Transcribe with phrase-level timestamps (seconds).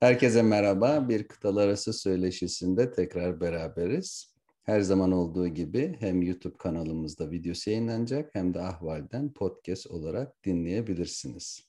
[0.00, 1.08] Herkese merhaba.
[1.08, 4.34] Bir kıtalar arası söyleşisinde tekrar beraberiz.
[4.62, 11.68] Her zaman olduğu gibi hem YouTube kanalımızda videosu yayınlanacak hem de Ahval'den podcast olarak dinleyebilirsiniz.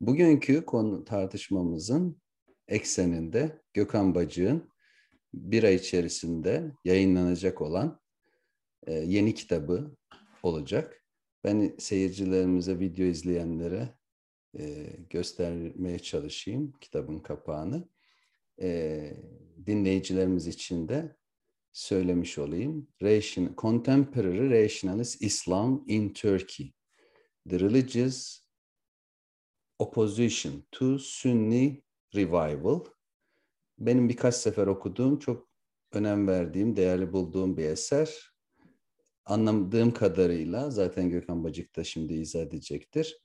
[0.00, 2.20] Bugünkü konu tartışmamızın
[2.68, 4.68] ekseninde Gökhan Bacık'ın
[5.34, 8.00] bir ay içerisinde yayınlanacak olan
[8.86, 9.96] e, yeni kitabı
[10.42, 11.04] olacak.
[11.44, 13.88] Ben seyircilerimize, video izleyenlere
[14.58, 17.88] e, göstermeye çalışayım kitabın kapağını.
[18.60, 19.12] E,
[19.66, 21.16] dinleyicilerimiz için de
[21.72, 22.88] söylemiş olayım.
[23.58, 26.72] Contemporary Rationalist Islam in Turkey.
[27.48, 28.42] The Religious
[29.78, 31.82] Opposition to Sunni
[32.14, 32.80] Revival.
[33.78, 35.48] Benim birkaç sefer okuduğum, çok
[35.92, 38.32] önem verdiğim, değerli bulduğum bir eser.
[39.24, 43.22] Anladığım kadarıyla zaten Gökhan Bacık da şimdi izah edecektir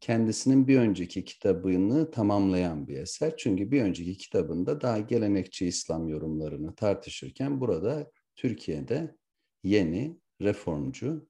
[0.00, 3.36] kendisinin bir önceki kitabını tamamlayan bir eser.
[3.36, 9.16] Çünkü bir önceki kitabında daha gelenekçi İslam yorumlarını tartışırken burada Türkiye'de
[9.62, 11.28] yeni, reformcu,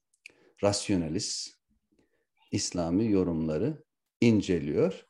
[0.62, 1.58] rasyonalist
[2.52, 3.84] İslami yorumları
[4.20, 5.06] inceliyor.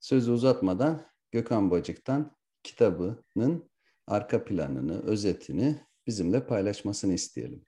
[0.00, 3.70] Sözü uzatmadan Gökhan Bacık'tan kitabının
[4.06, 7.64] arka planını, özetini bizimle paylaşmasını isteyelim.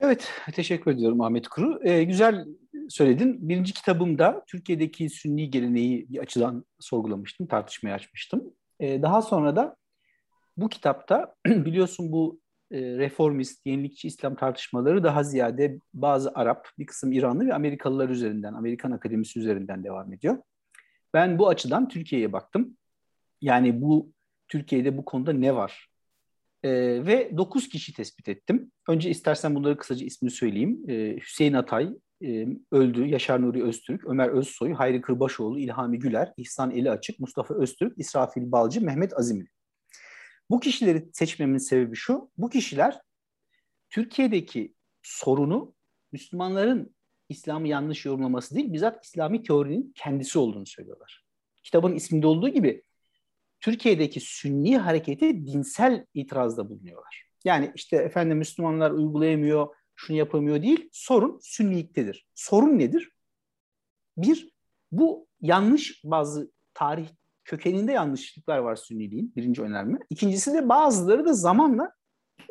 [0.00, 1.80] Evet, teşekkür ediyorum Ahmet Kuru.
[1.84, 2.46] Ee, güzel
[2.90, 3.48] söyledin.
[3.48, 8.54] Birinci kitabımda Türkiye'deki sünni geleneği bir açıdan sorgulamıştım, tartışmaya açmıştım.
[8.80, 9.76] Ee, daha sonra da
[10.56, 17.12] bu kitapta biliyorsun bu e, reformist, yenilikçi İslam tartışmaları daha ziyade bazı Arap, bir kısım
[17.12, 20.38] İranlı ve Amerikalılar üzerinden, Amerikan Akademisi üzerinden devam ediyor.
[21.14, 22.76] Ben bu açıdan Türkiye'ye baktım.
[23.40, 24.12] Yani bu
[24.48, 25.88] Türkiye'de bu konuda ne var?
[26.62, 26.70] Ee,
[27.06, 28.72] ve 9 kişi tespit ettim.
[28.88, 30.84] Önce istersen bunları kısaca ismini söyleyeyim.
[30.88, 31.90] Ee, Hüseyin Atay,
[32.70, 33.06] öldü.
[33.06, 38.52] Yaşar Nuri Öztürk, Ömer Özsoy, Hayri Kırbaşoğlu, İlhami Güler, İhsan Eli Açık, Mustafa Öztürk, İsrafil
[38.52, 39.48] Balcı, Mehmet Azimli.
[40.50, 43.00] Bu kişileri seçmemin sebebi şu, bu kişiler
[43.90, 45.74] Türkiye'deki sorunu
[46.12, 46.94] Müslümanların
[47.28, 51.24] İslam'ı yanlış yorumlaması değil, bizzat İslami teorinin kendisi olduğunu söylüyorlar.
[51.62, 52.82] Kitabın isminde olduğu gibi
[53.60, 57.24] Türkiye'deki Sünni hareketi dinsel itirazda bulunuyorlar.
[57.44, 60.88] Yani işte efendim Müslümanlar uygulayamıyor, şunu yapamıyor değil.
[60.92, 62.26] Sorun sünniliktedir.
[62.34, 63.12] Sorun nedir?
[64.16, 64.52] Bir,
[64.92, 67.08] bu yanlış bazı tarih
[67.44, 69.32] kökeninde yanlışlıklar var sünniliğin.
[69.36, 69.98] Birinci önerme.
[70.10, 71.92] İkincisi de bazıları da zamanla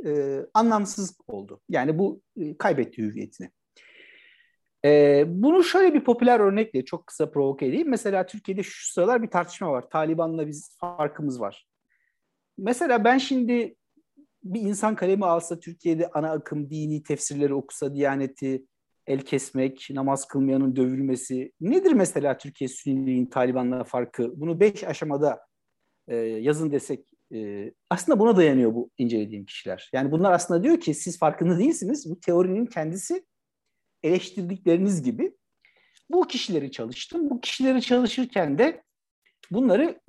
[0.05, 1.61] e, anlamsız oldu.
[1.69, 3.49] Yani bu e, kaybetti hüviyetini.
[4.85, 7.89] E, bunu şöyle bir popüler örnekle çok kısa provoke edeyim.
[7.89, 9.89] Mesela Türkiye'de şu sıralar bir tartışma var.
[9.89, 11.67] Taliban'la biz farkımız var.
[12.57, 13.75] Mesela ben şimdi
[14.43, 18.65] bir insan kalemi alsa Türkiye'de ana akım dini tefsirleri okusa Diyaneti
[19.07, 24.41] el kesmek, namaz kılmayanın dövülmesi nedir mesela Türkiye Sünniliğin Taliban'la farkı?
[24.41, 25.39] Bunu beş aşamada
[26.07, 29.89] e, yazın desek e, aslında buna dayanıyor bu incelediğim kişiler.
[29.93, 32.09] Yani bunlar aslında diyor ki siz farkında değilsiniz.
[32.09, 33.25] Bu teorinin kendisi
[34.03, 35.37] eleştirdikleriniz gibi.
[36.09, 37.29] Bu kişileri çalıştım.
[37.29, 38.83] Bu kişileri çalışırken de
[39.51, 39.99] bunları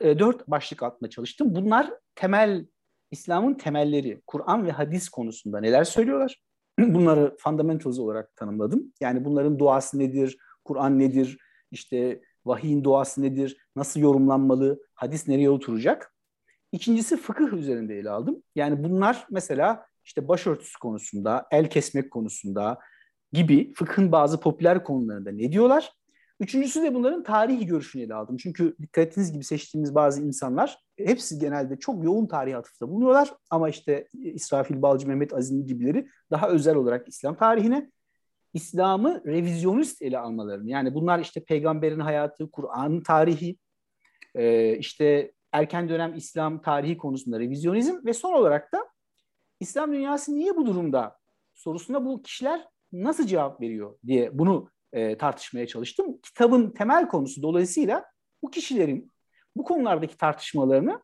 [0.00, 1.54] 3-4 e, başlık altında çalıştım.
[1.54, 2.66] Bunlar temel
[3.12, 6.42] İslam'ın temelleri, Kur'an ve hadis konusunda neler söylüyorlar?
[6.78, 8.92] Bunları fundamentals olarak tanımladım.
[9.00, 11.38] Yani bunların duası nedir, Kur'an nedir,
[11.70, 16.14] işte vahiyin duası nedir, nasıl yorumlanmalı, hadis nereye oturacak?
[16.72, 18.42] İkincisi fıkıh üzerinde ele aldım.
[18.54, 22.78] Yani bunlar mesela işte başörtüsü konusunda, el kesmek konusunda
[23.32, 25.92] gibi fıkhın bazı popüler konularında ne diyorlar?
[26.42, 28.36] Üçüncüsü de bunların tarihi görüşünü ele aldım.
[28.36, 33.34] Çünkü dikkat ettiğiniz gibi seçtiğimiz bazı insanlar hepsi genelde çok yoğun tarih atıfta bulunuyorlar.
[33.50, 37.90] Ama işte İsrafil Balcı, Mehmet Azimli gibileri daha özel olarak İslam tarihine
[38.54, 40.70] İslam'ı revizyonist ele almalarını.
[40.70, 43.56] Yani bunlar işte peygamberin hayatı, Kur'an'ın tarihi,
[44.34, 48.88] e, işte erken dönem İslam tarihi konusunda revizyonizm ve son olarak da
[49.60, 51.16] İslam dünyası niye bu durumda
[51.54, 56.18] sorusuna bu kişiler nasıl cevap veriyor diye bunu e, tartışmaya çalıştım.
[56.22, 58.04] Kitabın temel konusu dolayısıyla
[58.42, 59.10] bu kişilerin
[59.56, 61.02] bu konulardaki tartışmalarını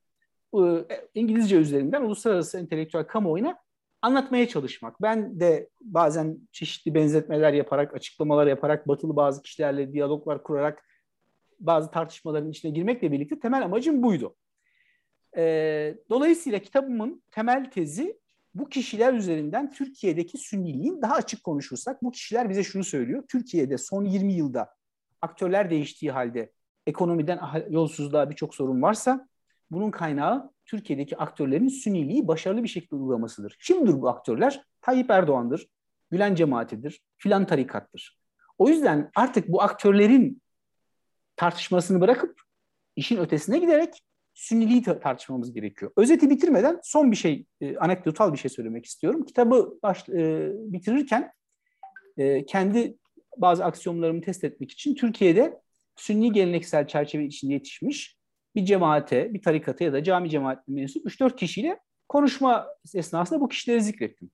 [0.54, 3.58] e, İngilizce üzerinden uluslararası entelektüel kamuoyuna
[4.02, 5.02] anlatmaya çalışmak.
[5.02, 10.84] Ben de bazen çeşitli benzetmeler yaparak, açıklamalar yaparak, batılı bazı kişilerle diyaloglar kurarak
[11.60, 14.36] bazı tartışmaların içine girmekle birlikte temel amacım buydu.
[15.36, 18.18] E, dolayısıyla kitabımın temel tezi
[18.54, 23.22] bu kişiler üzerinden Türkiye'deki sünniliğin daha açık konuşursak bu kişiler bize şunu söylüyor.
[23.28, 24.74] Türkiye'de son 20 yılda
[25.22, 26.52] aktörler değiştiği halde
[26.86, 27.40] ekonomiden
[27.70, 29.28] yolsuzluğa birçok sorun varsa
[29.70, 33.58] bunun kaynağı Türkiye'deki aktörlerin sünniliği başarılı bir şekilde uygulamasıdır.
[33.62, 34.62] Kimdir bu aktörler?
[34.80, 35.68] Tayyip Erdoğan'dır,
[36.10, 38.18] Gülen cemaatidir, filan tarikattır.
[38.58, 40.42] O yüzden artık bu aktörlerin
[41.36, 42.40] tartışmasını bırakıp
[42.96, 44.02] işin ötesine giderek
[44.38, 45.92] Sünniliği tartışmamız gerekiyor.
[45.96, 49.24] Özeti bitirmeden son bir şey, e, anekdotal bir şey söylemek istiyorum.
[49.24, 51.32] Kitabı baş, e, bitirirken
[52.16, 52.96] e, kendi
[53.36, 55.60] bazı aksiyonlarımı test etmek için Türkiye'de
[55.96, 58.16] Sünni geleneksel çerçeve içinde yetişmiş
[58.56, 63.82] bir cemaate, bir tarikata ya da cami cemaatine mensup 3-4 kişiyle konuşma esnasında bu kişileri
[63.82, 64.30] zikrettim.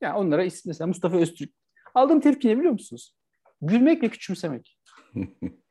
[0.00, 1.52] Yani onlara isim mesela Mustafa Öztürk.
[1.94, 3.16] Aldığım tepki ne biliyor musunuz?
[3.62, 4.78] Gülmek ve küçümsemek.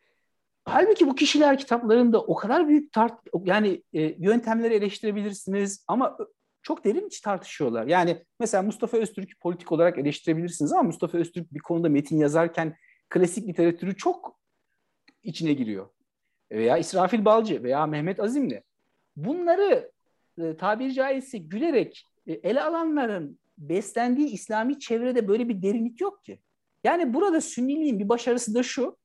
[0.69, 6.17] Halbuki bu kişiler kitaplarında o kadar büyük tart yani e, yöntemleri eleştirebilirsiniz ama
[6.61, 7.87] çok derin iç tartışıyorlar.
[7.87, 12.75] Yani mesela Mustafa Öztürk politik olarak eleştirebilirsiniz ama Mustafa Öztürk bir konuda metin yazarken
[13.09, 14.39] klasik literatürü çok
[15.23, 15.89] içine giriyor.
[16.51, 18.63] Veya İsrafil Balcı veya Mehmet Azimli.
[19.15, 19.91] Bunları
[20.37, 26.39] e, tabiri caizse gülerek e, ele alanların beslendiği İslami çevrede böyle bir derinlik yok ki.
[26.83, 28.97] Yani burada Sünniliğin bir başarısı da şu.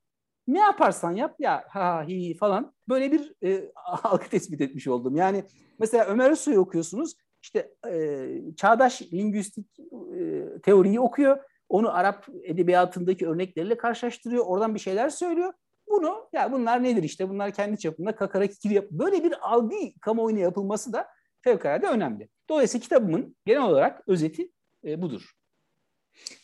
[0.46, 3.72] Ne yaparsan yap ya ha hi falan böyle bir e,
[4.02, 5.16] algı tespit etmiş oldum.
[5.16, 5.44] Yani
[5.78, 9.66] mesela Ömer Özsoy'u okuyorsunuz işte e, çağdaş lingüistik
[10.18, 11.38] e, teoriyi okuyor.
[11.68, 14.44] Onu Arap edebiyatındaki örnekleriyle karşılaştırıyor.
[14.46, 15.52] Oradan bir şeyler söylüyor.
[15.88, 18.84] Bunu ya bunlar nedir işte bunlar kendi çapında kakara kikiri yap.
[18.90, 21.08] Böyle bir algı kamuoyuna yapılması da
[21.42, 22.28] fevkalade önemli.
[22.48, 24.50] Dolayısıyla kitabımın genel olarak özeti
[24.84, 25.32] e, budur.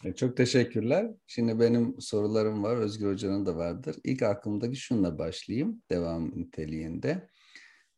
[0.04, 1.10] E, çok teşekkürler.
[1.26, 2.76] Şimdi benim sorularım var.
[2.76, 3.96] Özgür Hoca'nın da vardır.
[4.04, 5.82] İlk aklımdaki şunla başlayayım.
[5.90, 7.28] Devam niteliğinde.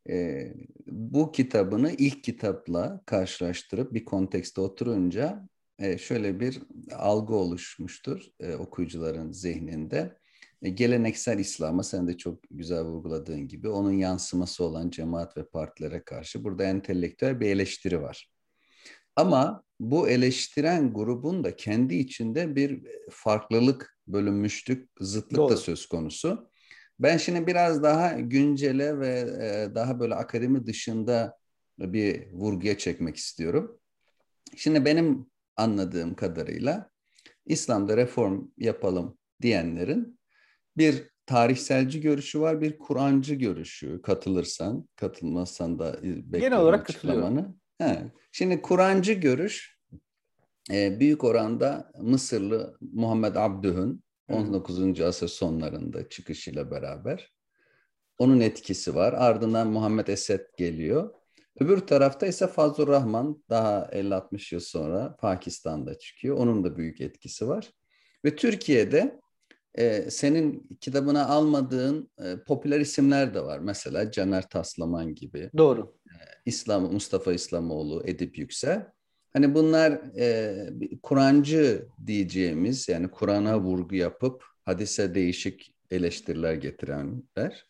[0.08, 0.54] Ee,
[0.86, 6.62] bu kitabını ilk kitapla karşılaştırıp bir kontekste oturunca e, şöyle bir
[6.94, 10.16] algı oluşmuştur e, okuyucuların zihninde.
[10.62, 16.02] E, geleneksel İslam'a sen de çok güzel vurguladığın gibi onun yansıması olan cemaat ve partilere
[16.04, 18.30] karşı burada entelektüel bir eleştiri var.
[19.16, 25.52] Ama bu eleştiren grubun da kendi içinde bir farklılık, bölünmüşlük, zıtlık Doğru.
[25.52, 26.50] da söz konusu.
[26.98, 31.38] Ben şimdi biraz daha güncele ve e, daha böyle akademi dışında
[31.78, 33.80] bir vurguya çekmek istiyorum.
[34.56, 35.26] Şimdi benim
[35.56, 36.90] anladığım kadarıyla
[37.46, 40.20] İslam'da reform yapalım diyenlerin
[40.76, 44.02] bir tarihselci görüşü var, bir Kur'ancı görüşü.
[44.02, 46.00] Katılırsan, katılmazsan da
[46.40, 47.59] Genel olarak katılıyorum.
[47.80, 48.12] He.
[48.32, 49.78] Şimdi Kur'ancı görüş
[50.72, 55.00] e, büyük oranda Mısırlı Muhammed Abdüh'ün 19.
[55.00, 57.32] asır sonlarında çıkışıyla beraber
[58.18, 59.12] onun etkisi var.
[59.12, 61.14] Ardından Muhammed Esed geliyor.
[61.60, 66.36] Öbür tarafta ise Fazlur Rahman daha 50-60 yıl sonra Pakistan'da çıkıyor.
[66.36, 67.70] Onun da büyük etkisi var.
[68.24, 69.20] Ve Türkiye'de
[69.74, 73.58] e, senin kitabına almadığın e, popüler isimler de var.
[73.58, 75.50] Mesela Caner Taslaman gibi.
[75.56, 75.99] Doğru.
[76.46, 78.86] İslam Mustafa İslamoğlu, Edip Yüksel.
[79.32, 87.66] Hani bunlar e, Kur'ancı diyeceğimiz yani Kur'an'a vurgu yapıp hadise değişik eleştiriler getirenler.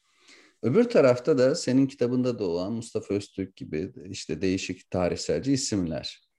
[0.63, 6.31] Öbür tarafta da senin kitabında da olan Mustafa Öztürk gibi işte değişik tarihselci isimler.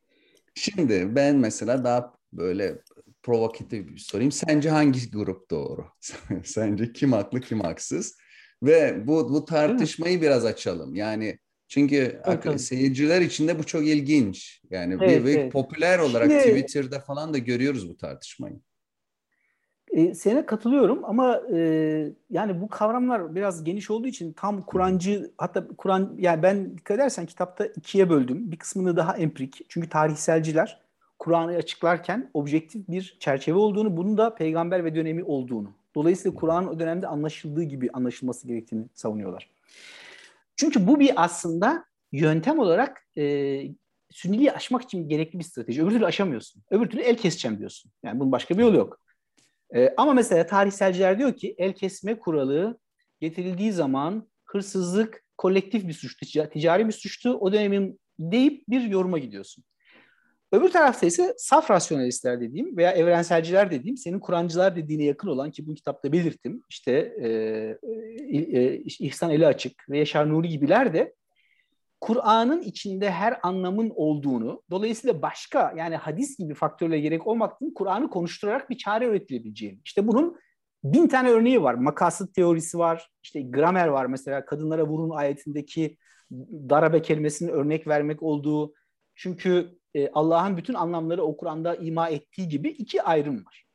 [0.56, 2.82] Şimdi ben mesela daha böyle
[3.24, 4.32] provokatif bir sorayım.
[4.32, 5.86] Sence hangi grup doğru?
[6.44, 8.18] Sence kim haklı kim haksız?
[8.64, 10.96] Ve bu bu tartışmayı biraz açalım.
[10.96, 11.40] Yani
[11.72, 12.60] çünkü Bakalım.
[12.60, 14.62] seyirciler için de bu çok ilginç.
[14.70, 15.52] Yani evet, bir, evet.
[15.52, 18.60] popüler olarak Şimdi, Twitter'da falan da görüyoruz bu tartışmayı.
[19.92, 21.60] E, sana katılıyorum ama e,
[22.30, 27.26] yani bu kavramlar biraz geniş olduğu için tam Kur'ancı hatta Kur'an yani ben dikkat edersen
[27.26, 28.52] kitapta ikiye böldüm.
[28.52, 29.62] Bir kısmını daha empirik.
[29.70, 30.82] Çünkü tarihselciler
[31.20, 35.72] Kur'an'ı açıklarken objektif bir çerçeve olduğunu, bunun da peygamber ve dönemi olduğunu.
[35.96, 39.50] Dolayısıyla Kur'an'ın o dönemde anlaşıldığı gibi anlaşılması gerektiğini savunuyorlar.
[40.62, 43.64] Çünkü bu bir aslında yöntem olarak e,
[44.12, 45.84] sünniliği aşmak için gerekli bir strateji.
[45.84, 46.64] Öbür türlü aşamıyorsun.
[46.72, 47.92] Öbür türlü el keseceğim diyorsun.
[48.04, 49.00] Yani bunun başka bir yolu yok.
[49.76, 52.80] E, ama mesela tarihselciler diyor ki el kesme kuralı
[53.20, 57.34] getirildiği zaman hırsızlık kolektif bir suçtu, ticari bir suçtu.
[57.34, 59.64] O dönemin deyip bir yoruma gidiyorsun.
[60.52, 65.68] Öbür tarafta ise saf rasyonalistler dediğim veya evrenselciler dediğim senin Kur'ancılar dediğine yakın olan ki
[65.68, 66.92] bu kitapta belirttim işte
[67.22, 67.28] e,
[68.38, 71.14] e, İhsan Eli Açık ve Yaşar Nuri gibiler de
[72.02, 78.70] Kur'an'ın içinde her anlamın olduğunu, dolayısıyla başka yani hadis gibi faktörle gerek olmaksızın Kur'an'ı konuşturarak
[78.70, 79.80] bir çare üretilebileceğini.
[79.86, 80.38] İşte bunun
[80.84, 81.74] bin tane örneği var.
[81.74, 85.98] Makasıt teorisi var, işte gramer var mesela kadınlara vurun ayetindeki
[86.70, 88.74] darabe kelimesinin örnek vermek olduğu.
[89.16, 93.66] Çünkü e, Allah'ın bütün anlamları o Kur'an'da ima ettiği gibi iki ayrım var.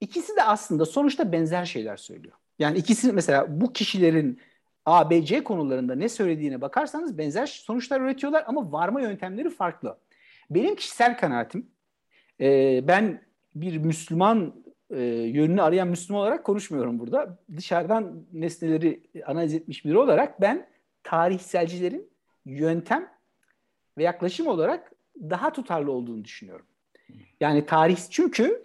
[0.00, 2.34] İkisi de aslında sonuçta benzer şeyler söylüyor.
[2.58, 4.40] Yani ikisi mesela bu kişilerin
[4.86, 9.98] A, B, C konularında ne söylediğine bakarsanız benzer sonuçlar üretiyorlar ama varma yöntemleri farklı.
[10.50, 11.70] Benim kişisel kanaatim,
[12.40, 13.22] e, ben
[13.54, 17.38] bir Müslüman e, yönünü arayan Müslüman olarak konuşmuyorum burada.
[17.56, 20.66] Dışarıdan nesneleri analiz etmiş biri olarak ben
[21.02, 22.10] tarihselcilerin
[22.44, 23.08] yöntem
[23.98, 26.66] ve yaklaşım olarak daha tutarlı olduğunu düşünüyorum.
[27.40, 28.64] Yani tarih çünkü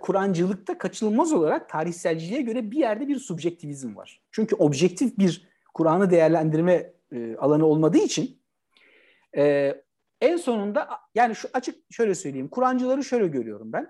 [0.00, 4.22] Kur'ancılıkta kaçınılmaz olarak tarihselciliğe göre bir yerde bir subjektivizm var.
[4.30, 8.42] Çünkü objektif bir Kur'an'ı değerlendirme e, alanı olmadığı için
[9.36, 9.74] e,
[10.20, 12.48] en sonunda yani şu açık şöyle söyleyeyim.
[12.48, 13.88] Kur'ancıları şöyle görüyorum ben.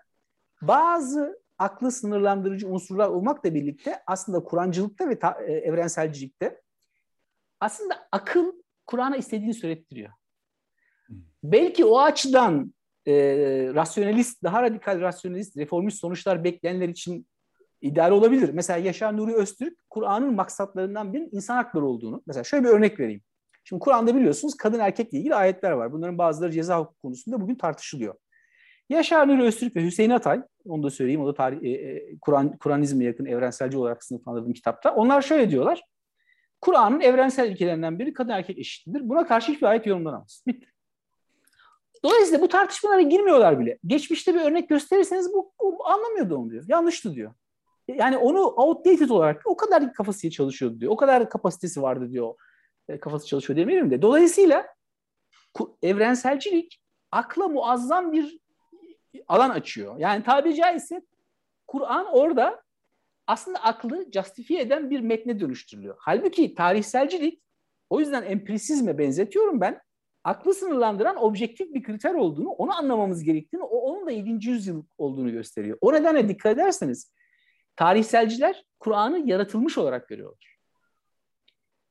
[0.63, 6.63] Bazı aklı sınırlandırıcı unsurlar olmakla birlikte aslında Kur'ancılıkta ve ta, e, evrenselcilikte
[7.61, 8.53] aslında akıl
[8.87, 10.13] Kur'an'a istediğini söylettiriyor.
[11.43, 12.75] Belki o açıdan
[13.07, 13.15] e,
[13.75, 17.27] rasyonalist, daha radikal rasyonalist, reformist sonuçlar bekleyenler için
[17.81, 18.51] ideal olabilir.
[18.53, 22.23] Mesela Yaşar Nuri Öztürk, Kur'an'ın maksatlarından birinin insan hakları olduğunu.
[22.27, 23.21] Mesela şöyle bir örnek vereyim.
[23.65, 25.93] Şimdi Kur'an'da biliyorsunuz kadın erkekle ilgili ayetler var.
[25.93, 28.15] Bunların bazıları ceza hukuku konusunda bugün tartışılıyor.
[28.89, 32.57] Yaşar Nuri Öztürk ve Hüseyin Atay, onu da söyleyeyim, o da tarih, e, e, Kur'an,
[32.57, 34.95] Kur'anizme yakın evrenselci olarak sınıflandırdığım kitapta.
[34.95, 35.83] Onlar şöyle diyorlar.
[36.61, 39.09] Kur'an'ın evrensel ilkelerinden biri kadın erkek eşitliğidir.
[39.09, 40.43] Buna karşı hiçbir ayet yorumlanamaz.
[40.47, 40.76] Bitti.
[42.07, 43.79] Dolayısıyla bu tartışmalara girmiyorlar bile.
[43.87, 46.65] Geçmişte bir örnek gösterirseniz bu, bu anlamıyordu onu diyor.
[46.69, 47.35] Yanlıştı diyor.
[47.89, 50.93] Yani onu outdated olarak o kadar kafası çalışıyordu diyor.
[50.93, 52.35] O kadar kapasitesi vardı diyor.
[52.89, 54.03] E, kafası çalışıyor demeyelim de.
[54.03, 54.67] Dolayısıyla
[55.83, 58.39] evrenselcilik akla muazzam bir
[59.29, 59.99] alan açıyor.
[59.99, 61.03] Yani tabiri caizse
[61.67, 62.63] Kur'an orada
[63.27, 65.97] aslında aklı justifiye eden bir metne dönüştürülüyor.
[65.99, 67.43] Halbuki tarihselcilik
[67.91, 69.86] o yüzden empirisizme benzetiyorum ben.
[70.27, 74.49] Aklı sınırlandıran objektif bir kriter olduğunu, onu anlamamız gerektiğini, o onun da 7.
[74.49, 75.79] yüzyıl olduğunu gösteriyor.
[75.81, 77.13] O nedenle dikkat ederseniz
[77.77, 80.59] tarihselciler Kur'an'ı yaratılmış olarak görüyorlar.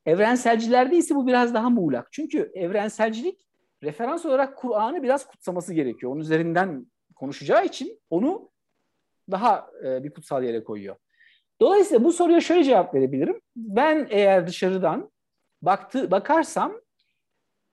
[0.06, 2.08] Evrenselcilerde ise bu biraz daha muğlak.
[2.12, 3.46] Çünkü evrenselcilik
[3.82, 6.12] referans olarak Kur'an'ı biraz kutsaması gerekiyor.
[6.12, 8.50] Onun üzerinden konuşacağı için onu
[9.30, 10.96] daha e, bir kutsal yere koyuyor.
[11.60, 13.40] Dolayısıyla bu soruya şöyle cevap verebilirim.
[13.56, 15.10] Ben eğer dışarıdan
[15.62, 16.85] baktı, bakarsam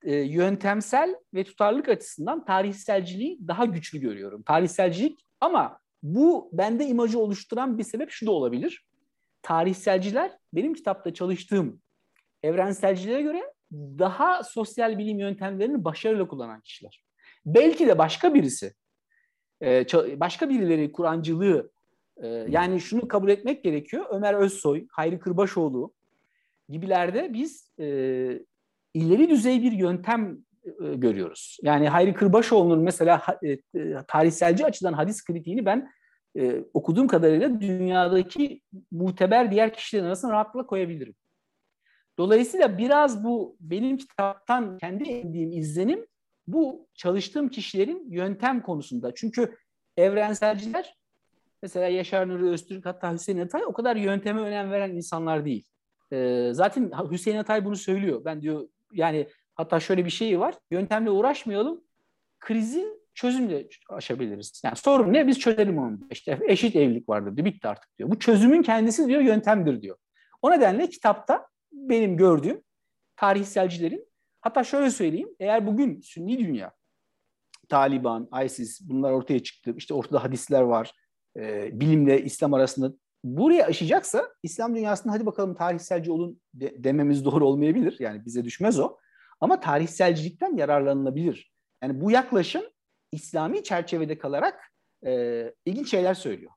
[0.03, 4.43] e, yöntemsel ve tutarlılık açısından tarihselciliği daha güçlü görüyorum.
[4.43, 8.85] Tarihselcilik ama bu bende imajı oluşturan bir sebep şu da olabilir.
[9.41, 11.81] Tarihselciler benim kitapta çalıştığım
[12.43, 17.03] evrenselcilere göre daha sosyal bilim yöntemlerini başarıyla kullanan kişiler.
[17.45, 18.73] Belki de başka birisi,
[19.61, 19.85] e,
[20.19, 21.71] başka birileri Kur'ancılığı,
[22.17, 24.05] e, yani şunu kabul etmek gerekiyor.
[24.09, 25.93] Ömer Özsoy, Hayri Kırbaşoğlu
[26.69, 27.85] gibilerde biz e,
[28.93, 30.37] ileri düzey bir yöntem
[30.95, 31.57] görüyoruz.
[31.61, 33.21] Yani Hayri Kırbaşoğlu'nun mesela
[34.07, 35.91] tarihselci açıdan hadis kritiğini ben
[36.73, 41.15] okuduğum kadarıyla dünyadaki muteber diğer kişilerin arasına rahatlıkla koyabilirim.
[42.17, 46.05] Dolayısıyla biraz bu benim kitaptan kendi edindiğim izlenim
[46.47, 49.13] bu çalıştığım kişilerin yöntem konusunda.
[49.15, 49.57] Çünkü
[49.97, 50.97] evrenselciler
[51.61, 55.67] mesela Yaşar Nuri Öztürk hatta Hüseyin Atay o kadar yönteme önem veren insanlar değil.
[56.13, 58.25] Ee, zaten Hüseyin Atay bunu söylüyor.
[58.25, 60.55] Ben diyor yani hatta şöyle bir şey var.
[60.71, 61.83] Yöntemle uğraşmayalım.
[62.39, 64.61] Krizin çözümle aşabiliriz.
[64.65, 65.27] Yani sorun ne?
[65.27, 65.99] Biz çözelim onu.
[66.11, 67.45] İşte eşit evlilik vardır diyor.
[67.45, 68.11] Bitti artık diyor.
[68.11, 69.97] Bu çözümün kendisi diyor yöntemdir diyor.
[70.41, 72.61] O nedenle kitapta benim gördüğüm
[73.15, 74.07] tarihselcilerin
[74.41, 76.71] hatta şöyle söyleyeyim eğer bugün Sünni dünya
[77.69, 79.73] Taliban, ISIS bunlar ortaya çıktı.
[79.77, 80.91] İşte ortada hadisler var.
[81.37, 87.47] E, bilimle İslam arasında buraya aşacaksa İslam dünyasında hadi bakalım tarihselci olun de, dememiz doğru
[87.47, 87.97] olmayabilir.
[87.99, 88.97] Yani bize düşmez o.
[89.41, 91.53] Ama tarihselcilikten yararlanılabilir.
[91.83, 92.63] Yani bu yaklaşım
[93.11, 94.59] İslami çerçevede kalarak
[95.05, 96.51] e, ilginç şeyler söylüyor.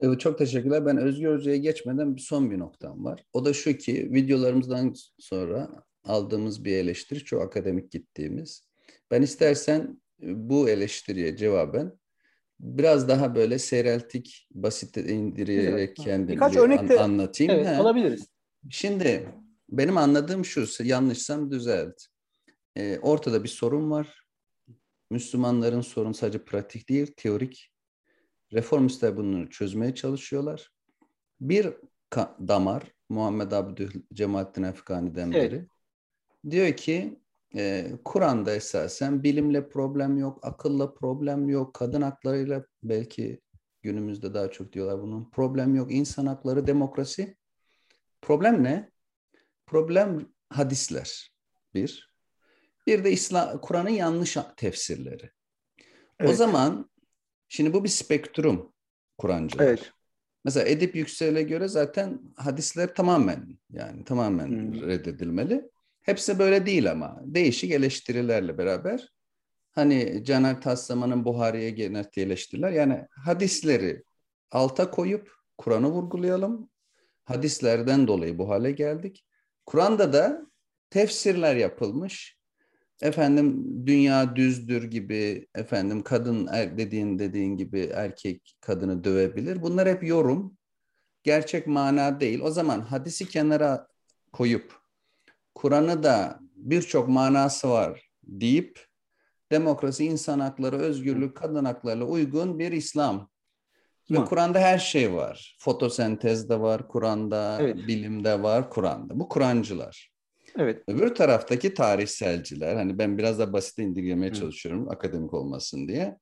[0.00, 0.86] Evet, çok teşekkürler.
[0.86, 3.24] Ben Özgür Hoca'ya geçmeden bir son bir noktam var.
[3.32, 5.70] O da şu ki videolarımızdan sonra
[6.04, 8.68] aldığımız bir eleştiri, çok akademik gittiğimiz.
[9.10, 11.92] Ben istersen bu eleştiriye cevaben
[12.60, 17.52] biraz daha böyle seyreltik, basit indirerek kendimi Birkaç örnek de, an, anlatayım.
[17.52, 17.76] Evet, ha.
[17.76, 18.26] alabiliriz.
[18.70, 19.28] Şimdi
[19.68, 22.02] benim anladığım şu, yanlışsam düzelt.
[22.76, 24.26] Ee, ortada bir sorun var.
[25.10, 27.70] Müslümanların sorun sadece pratik değil, teorik
[28.52, 30.72] Reformistler bunu çözmeye çalışıyorlar.
[31.40, 31.74] Bir
[32.48, 35.52] damar Muhammed Abdül Cemalettin Efkani'den evet.
[35.52, 35.66] biri
[36.50, 37.20] diyor ki
[37.56, 43.40] e, Kur'an'da esasen bilimle problem yok, akılla problem yok, kadın haklarıyla belki
[43.82, 47.36] günümüzde daha çok diyorlar bunun problem yok, insan hakları, demokrasi.
[48.22, 48.90] Problem ne?
[49.66, 51.32] Problem hadisler
[51.74, 52.10] bir.
[52.86, 55.30] Bir de İslam Kur'an'ın yanlış tefsirleri.
[56.18, 56.30] Evet.
[56.30, 56.90] O zaman
[57.52, 58.72] Şimdi bu bir spektrum
[59.18, 59.64] Kur'ancılar.
[59.64, 59.92] Evet.
[60.44, 64.86] Mesela Edip Yüksel'e göre zaten hadisler tamamen yani tamamen hmm.
[64.86, 65.69] reddedilmeli.
[66.02, 69.08] Hepsi böyle değil ama değişik eleştirilerle beraber
[69.72, 74.02] hani Caner Taslaman'ın Buhari'ye genelttiği eleştiriler yani hadisleri
[74.50, 76.70] alta koyup Kur'an'ı vurgulayalım.
[77.24, 79.26] Hadislerden dolayı bu hale geldik.
[79.66, 80.46] Kur'an'da da
[80.90, 82.40] tefsirler yapılmış.
[83.02, 89.62] Efendim dünya düzdür gibi, efendim kadın er, dediğin dediğin gibi erkek kadını dövebilir.
[89.62, 90.56] Bunlar hep yorum.
[91.22, 92.40] Gerçek mana değil.
[92.40, 93.86] O zaman hadisi kenara
[94.32, 94.79] koyup
[95.54, 98.86] Kur'an'ı da birçok manası var deyip
[99.52, 103.30] demokrasi, insan hakları, özgürlük, kadın haklarıyla uygun bir İslam.
[104.10, 105.56] Ve Kur'an'da her şey var.
[105.58, 107.76] Fotosentez de var Kur'an'da, evet.
[107.76, 109.20] bilimde var Kur'an'da.
[109.20, 110.10] Bu Kur'ancılar.
[110.58, 110.82] Evet.
[110.88, 114.90] Öbür taraftaki tarihselciler, hani ben biraz da basit indirgemeye çalışıyorum Hı.
[114.90, 116.18] akademik olmasın diye.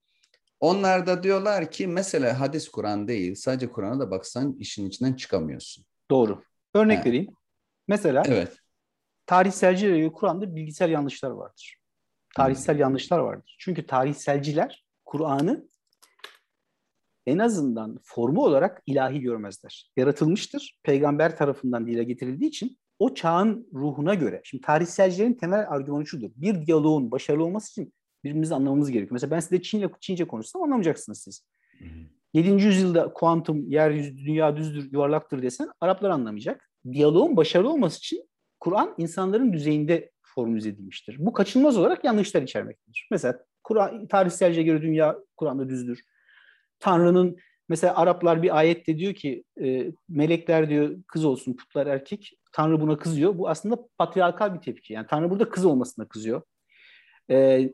[0.61, 5.85] Onlar da diyorlar ki mesela hadis Kur'an değil, sadece Kur'an'a da baksan işin içinden çıkamıyorsun.
[6.11, 6.43] Doğru.
[6.75, 7.07] Örnek yani.
[7.07, 7.29] vereyim.
[7.89, 8.58] Mesela evet.
[9.29, 11.77] Tarihselciler Kur'an'da bilgisayar yanlışlar vardır.
[12.37, 12.81] Tarihsel Hı.
[12.81, 13.57] yanlışlar vardır.
[13.59, 15.69] Çünkü tarihselciler Kur'an'ı
[17.27, 19.91] en azından formu olarak ilahi görmezler.
[19.97, 20.79] Yaratılmıştır.
[20.83, 24.41] Peygamber tarafından dile getirildiği için o çağın ruhuna göre.
[24.45, 26.31] Şimdi tarihselcilerin temel argümanı şudur.
[26.37, 27.93] Bir diyaloğun başarılı olması için
[28.25, 29.13] birbirimizi anlamamız gerekiyor.
[29.13, 31.47] Mesela ben size Çince, Çince konuşsam anlamayacaksınız siz.
[31.79, 31.89] Hı hı.
[32.35, 32.63] 7.
[32.63, 36.71] yüzyılda kuantum, yeryüzü, dünya düzdür, yuvarlaktır desen Araplar anlamayacak.
[36.93, 38.28] Diyaloğun başarılı olması için
[38.61, 41.17] Kur'an insanların düzeyinde formüle edilmiştir.
[41.19, 43.09] Bu kaçınılmaz olarak yanlışlar içermektedir.
[43.11, 46.03] Mesela Kur'an tarihselce göre dünya Kur'an'da düzdür.
[46.79, 47.37] Tanrı'nın
[47.69, 52.39] mesela Araplar bir ayette diyor ki e, melekler diyor kız olsun putlar erkek.
[52.53, 53.39] Tanrı buna kızıyor.
[53.39, 54.93] Bu aslında patriarkal bir tepki.
[54.93, 56.43] Yani Tanrı burada kız olmasına kızıyor.
[57.31, 57.71] E,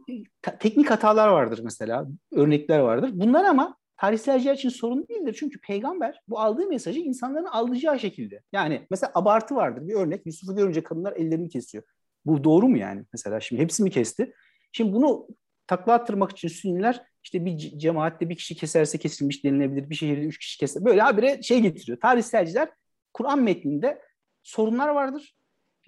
[0.60, 2.06] teknik hatalar vardır mesela.
[2.32, 3.10] Örnekler vardır.
[3.12, 5.36] Bunlar ama tarihselciler için sorun değildir.
[5.38, 8.42] Çünkü peygamber bu aldığı mesajı insanların algılayacağı şekilde.
[8.52, 9.88] Yani mesela abartı vardır.
[9.88, 11.84] Bir örnek Yusuf'u görünce kadınlar ellerini kesiyor.
[12.24, 13.04] Bu doğru mu yani?
[13.12, 14.34] Mesela şimdi hepsi mi kesti?
[14.72, 15.28] Şimdi bunu
[15.66, 19.90] takla attırmak için Sünniler işte bir cemaatte bir kişi keserse kesilmiş denilebilir.
[19.90, 20.84] Bir şehirde üç kişi keser.
[20.84, 22.00] Böyle habire şey getiriyor.
[22.00, 22.68] Tarihselciler
[23.12, 24.02] Kur'an metninde
[24.42, 25.36] sorunlar vardır.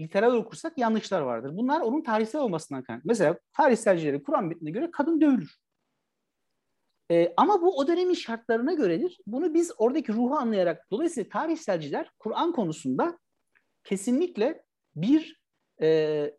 [0.01, 1.51] Literal okursak yanlışlar vardır.
[1.57, 3.09] Bunlar onun tarihsel olmasından kaynaklı.
[3.09, 5.57] Mesela tarihselcilerin Kur'an metnine göre kadın dövülür.
[7.11, 9.19] Ee, ama bu o dönemin şartlarına göredir.
[9.27, 13.19] Bunu biz oradaki ruhu anlayarak, dolayısıyla tarihselciler Kur'an konusunda
[13.85, 14.63] kesinlikle
[14.97, 15.41] bir
[15.81, 15.87] e,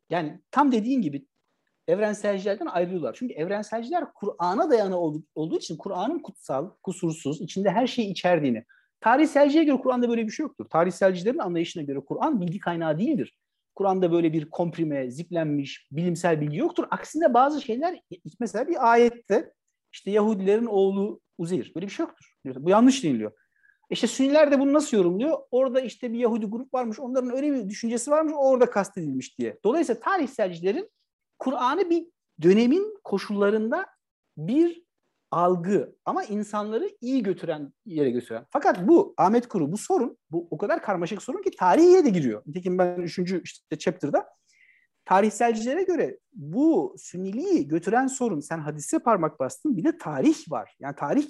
[0.09, 1.25] yani tam dediğin gibi
[1.87, 3.15] evrenselcilerden ayrılıyorlar.
[3.19, 8.63] Çünkü evrenselciler Kur'an'a dayanı olduğu, olduğu için Kur'an'ın kutsal, kusursuz, içinde her şeyi içerdiğini.
[9.01, 10.65] Tarihselciye göre Kur'an'da böyle bir şey yoktur.
[10.69, 13.37] Tarihselcilerin anlayışına göre Kur'an bilgi kaynağı değildir.
[13.75, 16.87] Kur'an'da böyle bir komprime, ziplenmiş bilimsel bilgi yoktur.
[16.91, 18.01] Aksine bazı şeyler
[18.39, 19.53] mesela bir ayette
[19.97, 22.35] işte Yahudilerin oğlu Uzeyr böyle bir şey yoktur.
[22.45, 23.31] Bu yanlış deniliyor.
[23.89, 25.37] İşte Sünniler de bunu nasıl yorumluyor?
[25.51, 29.59] Orada işte bir Yahudi grup varmış, onların öyle bir düşüncesi varmış, orada kastedilmiş diye.
[29.63, 30.89] Dolayısıyla tarihselcilerin
[31.39, 32.05] Kur'an'ı bir
[32.41, 33.85] dönemin koşullarında
[34.37, 34.83] bir
[35.31, 38.45] algı ama insanları iyi götüren yere götüren.
[38.49, 42.41] Fakat bu Ahmet Kuru bu sorun, bu o kadar karmaşık sorun ki tarihiye de giriyor.
[42.45, 44.27] Nitekim ben üçüncü işte chapter'da
[45.07, 50.75] tarihselcilere göre bu sünniliği götüren sorun sen hadise parmak bastın bir de tarih var.
[50.79, 51.27] Yani tarih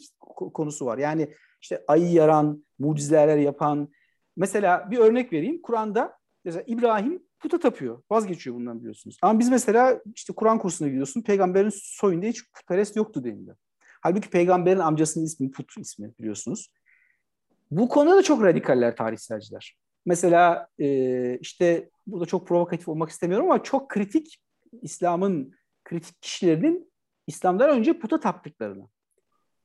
[0.53, 0.97] konusu var.
[0.97, 3.89] Yani işte ayı yaran, mucizeler yapan.
[4.37, 5.61] Mesela bir örnek vereyim.
[5.61, 8.03] Kur'an'da mesela İbrahim puta tapıyor.
[8.11, 9.17] Vazgeçiyor bundan biliyorsunuz.
[9.21, 11.21] Ama biz mesela işte Kur'an kursuna gidiyorsun.
[11.21, 13.55] Peygamberin soyunda hiç putperest yoktu deniliyor.
[14.01, 16.73] Halbuki peygamberin amcasının ismi put ismi biliyorsunuz.
[17.71, 19.77] Bu konuda da çok radikaller tarihselciler.
[20.05, 20.67] Mesela
[21.41, 24.41] işte burada çok provokatif olmak istemiyorum ama çok kritik
[24.81, 26.91] İslam'ın kritik kişilerinin
[27.27, 28.87] İslam'dan önce puta taptıklarını.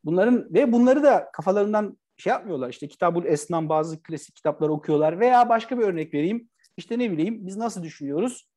[0.04, 2.70] Bunların ve bunları da kafalarından şey yapmıyorlar.
[2.70, 6.48] İşte Kitabul Esnam bazı klasik kitapları okuyorlar veya başka bir örnek vereyim.
[6.76, 8.48] İşte ne bileyim biz nasıl düşünüyoruz?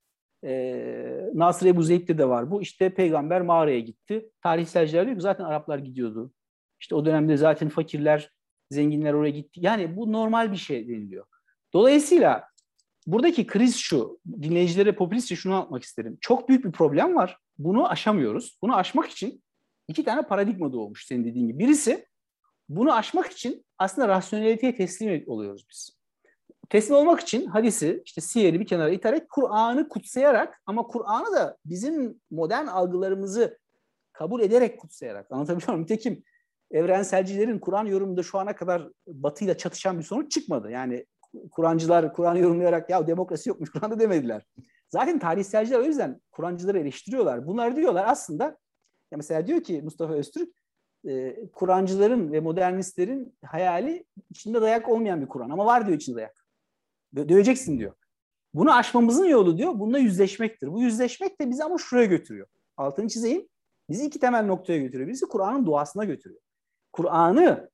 [0.44, 2.62] Ee, Nasır Ebu Zeyd'de de var bu.
[2.62, 4.32] İşte peygamber mağaraya gitti.
[4.42, 6.32] Tarihselciler diyor ki zaten Araplar gidiyordu.
[6.80, 8.32] İşte o dönemde zaten fakirler,
[8.72, 9.60] zenginler oraya gitti.
[9.64, 11.26] Yani bu normal bir şey deniliyor.
[11.74, 12.44] Dolayısıyla
[13.08, 14.20] buradaki kriz şu.
[14.42, 16.18] Dinleyicilere popülistçe şunu anlatmak isterim.
[16.22, 17.38] Çok büyük bir problem var.
[17.58, 18.58] Bunu aşamıyoruz.
[18.62, 19.44] Bunu aşmak için
[19.88, 21.60] iki tane paradigma doğmuş senin dediğin gibi.
[21.60, 22.06] Birisi
[22.70, 25.98] bunu aşmak için aslında rasyoneliteye teslim oluyoruz biz.
[26.70, 32.22] Teslim olmak için hadisi, işte siyeri bir kenara iterek Kur'an'ı kutsayarak ama Kur'an'ı da bizim
[32.32, 33.60] modern algılarımızı
[34.14, 35.32] kabul ederek kutsayarak.
[35.32, 35.84] Anlatabiliyor muyum?
[35.84, 36.24] Nitekim
[36.72, 40.72] evrenselcilerin Kur'an yorumunda şu ana kadar batıyla çatışan bir sonuç çıkmadı.
[40.72, 41.06] Yani
[41.52, 44.46] Kur'ancılar Kur'an yorumlayarak ya demokrasi yokmuş Kur'an'da demediler.
[44.90, 47.48] Zaten tarihselciler o yüzden Kur'ancıları eleştiriyorlar.
[47.48, 48.44] Bunlar diyorlar aslında
[49.12, 50.50] ya mesela diyor ki Mustafa Öztürk
[51.08, 56.46] e, Kur'ancıların ve modernistlerin hayali içinde dayak olmayan bir Kur'an ama var diyor içinde dayak.
[57.16, 57.94] Döveceksin diyor.
[58.54, 60.68] Bunu aşmamızın yolu diyor bununla yüzleşmektir.
[60.68, 62.48] Bu yüzleşmek de bizi ama şuraya götürüyor.
[62.78, 63.48] Altını çizeyim.
[63.90, 65.10] Bizi iki temel noktaya götürüyor.
[65.10, 66.42] Bizi Kur'an'ın duasına götürüyor.
[66.94, 67.70] Kur'an'ı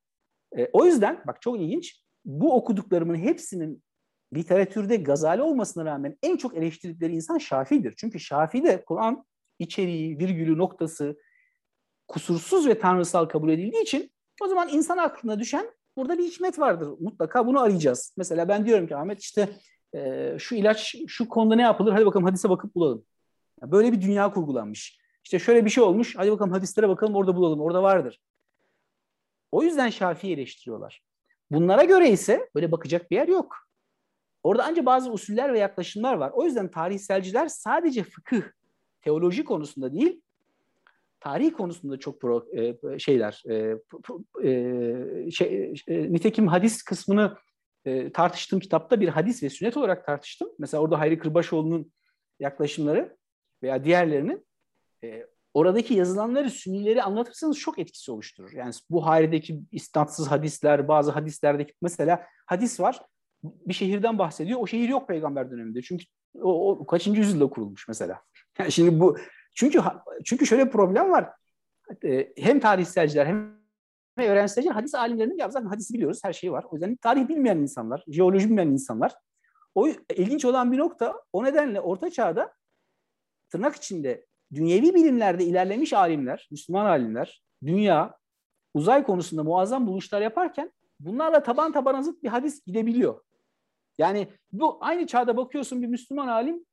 [0.58, 3.82] E, o yüzden bak çok ilginç bu okuduklarımın hepsinin
[4.34, 7.94] literatürde gazali olmasına rağmen en çok eleştirdikleri insan Şafii'dir.
[7.96, 9.24] Çünkü Şafii'de Kur'an
[9.58, 11.16] içeriği, virgülü, noktası
[12.08, 16.88] kusursuz ve tanrısal kabul edildiği için o zaman insan aklına düşen burada bir hikmet vardır.
[17.00, 18.14] Mutlaka bunu arayacağız.
[18.16, 19.48] Mesela ben diyorum ki Ahmet işte
[19.94, 21.92] e, şu ilaç şu konuda ne yapılır?
[21.92, 23.04] Hadi bakalım hadise bakıp bulalım.
[23.62, 24.98] Böyle bir dünya kurgulanmış.
[25.24, 26.16] İşte şöyle bir şey olmuş.
[26.16, 27.60] Hadi bakalım hadislere bakalım orada bulalım.
[27.60, 28.20] Orada vardır.
[29.52, 31.02] O yüzden Şafii eleştiriyorlar.
[31.52, 33.56] Bunlara göre ise böyle bakacak bir yer yok.
[34.42, 36.30] Orada ancak bazı usuller ve yaklaşımlar var.
[36.34, 38.42] O yüzden tarihselciler sadece fıkıh,
[39.00, 40.22] teoloji konusunda değil,
[41.20, 43.76] tarih konusunda çok pro, e, şeyler, e,
[44.48, 47.36] e, şey, e, nitekim hadis kısmını
[47.84, 50.48] e, tartıştığım kitapta bir hadis ve sünnet olarak tartıştım.
[50.58, 51.92] Mesela orada Hayri Kırbaşoğlu'nun
[52.40, 53.16] yaklaşımları
[53.62, 54.46] veya diğerlerinin
[55.04, 58.52] e, oradaki yazılanları, sünnileri anlatırsanız çok etkisi oluşturur.
[58.52, 63.02] Yani bu Hayri'deki istatsız hadisler, bazı hadislerdeki mesela hadis var
[63.42, 64.60] bir şehirden bahsediyor.
[64.60, 65.82] O şehir yok peygamber döneminde.
[65.82, 68.22] Çünkü o, o kaçıncı yüzyılda kurulmuş mesela.
[68.58, 69.16] Yani şimdi bu
[69.54, 69.80] çünkü
[70.24, 71.30] çünkü şöyle bir problem var.
[72.04, 73.62] E, hem tarihselciler hem
[74.18, 76.64] öğrenciler hadis alimlerinin ya zaten hadisi biliyoruz her şeyi var.
[76.70, 79.14] O yüzden tarih bilmeyen insanlar, jeoloji bilmeyen insanlar.
[79.74, 82.52] O ilginç olan bir nokta o nedenle orta çağda
[83.50, 88.18] tırnak içinde dünyevi bilimlerde ilerlemiş alimler, Müslüman alimler, dünya,
[88.74, 93.20] uzay konusunda muazzam buluşlar yaparken bunlarla taban tabana zıt bir hadis gidebiliyor.
[93.98, 96.64] Yani bu aynı çağda bakıyorsun bir Müslüman alim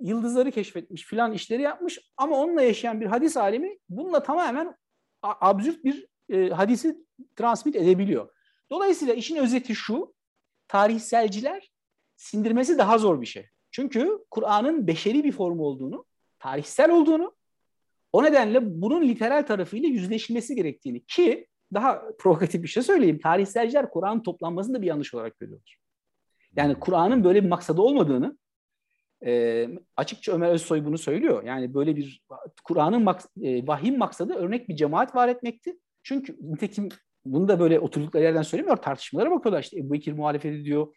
[0.00, 4.76] yıldızları keşfetmiş filan işleri yapmış ama onunla yaşayan bir hadis alimi bununla tamamen
[5.22, 6.96] absürt bir e, hadisi
[7.36, 8.28] transmit edebiliyor.
[8.70, 10.14] Dolayısıyla işin özeti şu,
[10.68, 11.72] tarihselciler
[12.16, 13.46] sindirmesi daha zor bir şey.
[13.70, 16.04] Çünkü Kur'an'ın beşeri bir form olduğunu,
[16.42, 17.34] tarihsel olduğunu,
[18.12, 23.18] o nedenle bunun literal tarafıyla yüzleşilmesi gerektiğini ki daha provokatif bir şey söyleyeyim.
[23.22, 25.78] Tarihselciler Kur'an'ın toplanmasını da bir yanlış olarak görüyorlar.
[26.56, 28.38] Yani Kur'an'ın böyle bir maksadı olmadığını
[29.26, 31.42] e, açıkça Ömer Özsoy bunu söylüyor.
[31.44, 32.22] Yani böyle bir
[32.64, 35.78] Kur'an'ın maks- e, vahim maksadı örnek bir cemaat var etmekti.
[36.02, 36.88] Çünkü nitekim
[37.24, 38.76] bunu da böyle oturdukları yerden söylemiyor.
[38.76, 40.96] Tartışmalara bakıyorlar işte Ebu Bekir muhalefet ediyor.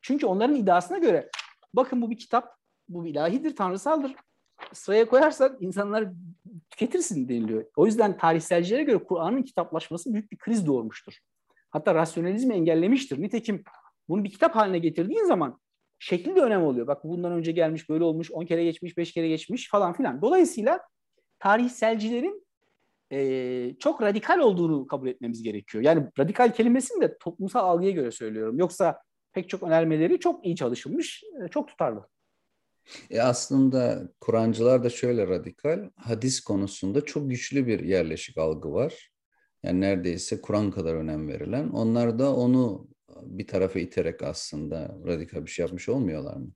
[0.00, 1.30] Çünkü onların iddiasına göre
[1.74, 2.56] bakın bu bir kitap,
[2.88, 4.14] bu bir ilahidir, tanrısaldır.
[4.72, 6.08] Sıraya koyarsak insanlar
[6.70, 7.64] tüketirsin deniliyor.
[7.76, 11.18] O yüzden tarihselcilere göre Kur'an'ın kitaplaşması büyük bir kriz doğurmuştur.
[11.70, 13.22] Hatta rasyonalizmi engellemiştir.
[13.22, 13.64] Nitekim
[14.08, 15.60] bunu bir kitap haline getirdiğin zaman
[15.98, 16.86] şekli de önem oluyor.
[16.86, 20.22] Bak bundan önce gelmiş, böyle olmuş, 10 kere geçmiş, 5 kere geçmiş falan filan.
[20.22, 20.80] Dolayısıyla
[21.38, 22.46] tarihselcilerin
[23.12, 25.84] e, çok radikal olduğunu kabul etmemiz gerekiyor.
[25.84, 28.58] Yani radikal kelimesini de toplumsal algıya göre söylüyorum.
[28.58, 32.08] Yoksa pek çok önermeleri çok iyi çalışılmış, e, çok tutarlı.
[33.10, 39.10] E aslında Kur'ancılar da şöyle radikal, hadis konusunda çok güçlü bir yerleşik algı var.
[39.62, 41.68] Yani neredeyse Kur'an kadar önem verilen.
[41.68, 42.88] Onlar da onu
[43.22, 46.50] bir tarafa iterek aslında radikal bir şey yapmış olmuyorlar mı?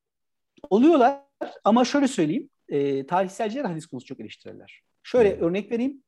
[0.70, 1.20] Oluyorlar
[1.64, 2.50] ama şöyle söyleyeyim.
[2.68, 4.82] E, tarihselciler hadis konusu çok eleştirirler.
[5.02, 5.46] Şöyle hmm.
[5.46, 6.02] örnek vereyim.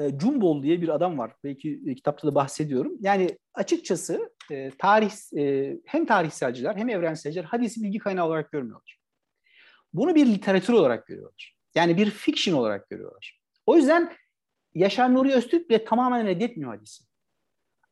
[0.00, 1.32] E, Cumbol diye bir adam var.
[1.44, 2.92] Belki e, kitapta da bahsediyorum.
[3.00, 8.98] Yani açıkçası e, tarih e, hem tarihselciler hem evrenselciler hadisi bilgi kaynağı olarak görmüyorlar.
[9.92, 11.56] Bunu bir literatür olarak görüyorlar.
[11.74, 13.40] Yani bir fiction olarak görüyorlar.
[13.66, 14.12] O yüzden
[14.74, 17.04] Yaşar Nuri Öztürk bile tamamen reddetmiyor hadisi.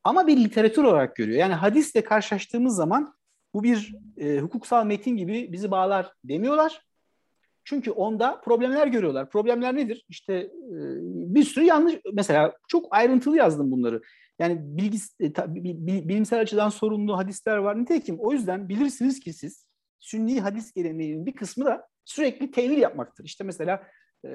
[0.05, 1.39] Ama bir literatür olarak görüyor.
[1.39, 3.15] Yani hadisle karşılaştığımız zaman
[3.55, 6.83] bu bir e, hukuksal metin gibi bizi bağlar demiyorlar.
[7.65, 9.31] Çünkü onda problemler görüyorlar.
[9.31, 10.05] Problemler nedir?
[10.09, 10.51] İşte e,
[11.35, 14.03] bir sürü yanlış, mesela çok ayrıntılı yazdım bunları.
[14.39, 17.81] Yani bilgi, e, ta, bilimsel açıdan sorunlu hadisler var.
[17.81, 19.64] Nitekim o yüzden bilirsiniz ki siz
[20.05, 23.25] Sünni hadis geleneğinin bir kısmı da sürekli tevil yapmaktır.
[23.25, 23.87] İşte mesela
[24.25, 24.29] e,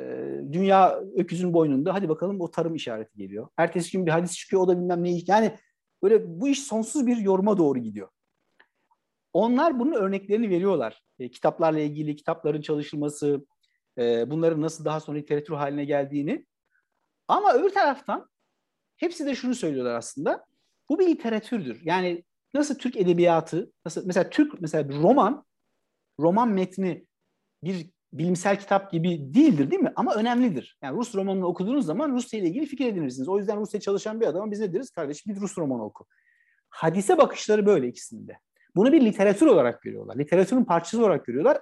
[0.52, 3.48] dünya öküzün boynunda hadi bakalım o tarım işareti geliyor.
[3.58, 5.20] Ertesi gün bir hadis çıkıyor o da bilmem ne.
[5.28, 5.58] Yani
[6.04, 8.10] böyle bu iş sonsuz bir yoruma doğru gidiyor.
[9.34, 11.04] Onlar bunun örneklerini veriyorlar.
[11.20, 13.46] E, kitaplarla ilgili, kitapların çalışılması,
[13.98, 16.46] e, bunların nasıl daha sonra literatür haline geldiğini.
[17.28, 18.30] Ama öbür taraftan
[18.98, 20.46] hepsi de şunu söylüyorlar aslında.
[20.90, 21.82] Bu bir literatürdür.
[21.84, 25.46] Yani nasıl Türk edebiyatı, nasıl mesela Türk mesela roman,
[26.20, 27.06] roman metni
[27.64, 29.94] bir bilimsel kitap gibi değildir değil mi?
[29.96, 30.78] Ama önemlidir.
[30.84, 33.30] Yani Rus romanını okuduğunuz zaman Rusya ile ilgili fikir edinirsiniz.
[33.30, 34.90] O yüzden Rusya çalışan bir adama biz ne deriz?
[34.90, 36.06] Kardeşim bir Rus romanı oku.
[36.70, 38.40] Hadise bakışları böyle ikisinde.
[38.76, 40.16] Bunu bir literatür olarak görüyorlar.
[40.16, 41.62] Literatürün parçası olarak görüyorlar.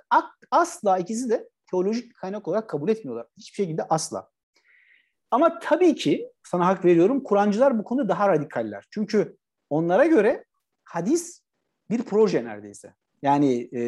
[0.51, 3.27] Asla ikisi de teolojik bir kaynak olarak kabul etmiyorlar.
[3.37, 4.29] Hiçbir şekilde asla.
[5.31, 7.23] Ama tabii ki sana hak veriyorum.
[7.23, 8.85] Kur'ancılar bu konuda daha radikaller.
[8.89, 9.37] Çünkü
[9.69, 10.45] onlara göre
[10.83, 11.41] hadis
[11.89, 12.93] bir proje neredeyse.
[13.21, 13.81] Yani e,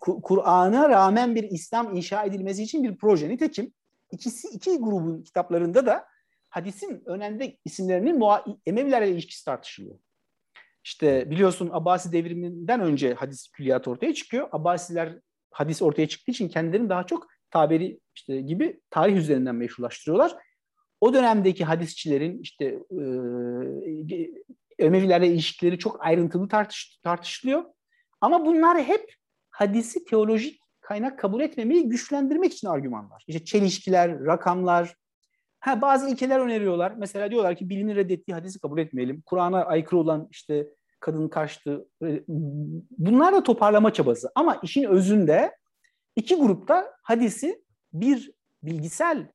[0.00, 3.28] Kur'an'a rağmen bir İslam inşa edilmesi için bir proje.
[3.28, 3.72] Nitekim
[4.10, 6.04] ikisi iki grubun kitaplarında da
[6.48, 8.22] hadisin önemli isimlerinin
[8.66, 9.98] Emevilerle ilişkisi tartışılıyor.
[10.84, 14.48] İşte biliyorsun Abbasi devriminden önce hadis külliyatı ortaya çıkıyor.
[14.52, 15.18] Abbasiler
[15.50, 20.36] hadis ortaya çıktığı için kendilerini daha çok tabiri işte gibi tarih üzerinden meşrulaştırıyorlar.
[21.00, 23.02] O dönemdeki hadisçilerin işte e,
[24.78, 27.64] Emevilerle ilişkileri çok ayrıntılı tartış, tartışılıyor.
[28.20, 29.14] Ama bunlar hep
[29.50, 33.24] hadisi teolojik kaynak kabul etmemeyi güçlendirmek için argümanlar.
[33.26, 34.94] İşte çelişkiler, rakamlar,
[35.60, 36.94] ha, bazı ilkeler öneriyorlar.
[36.96, 39.22] Mesela diyorlar ki bilimi reddettiği hadisi kabul etmeyelim.
[39.26, 40.66] Kur'an'a aykırı olan işte
[41.00, 41.88] kadının kaçtığı
[42.98, 44.30] bunlar da toparlama çabası.
[44.34, 45.56] Ama işin özünde
[46.16, 49.28] iki grupta hadisi bir bilgisel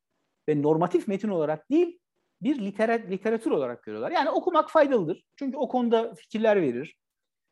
[0.48, 1.98] ve normatif metin olarak değil,
[2.42, 4.10] bir literat, literatür olarak görüyorlar.
[4.10, 5.24] Yani okumak faydalıdır.
[5.36, 6.96] Çünkü o konuda fikirler verir.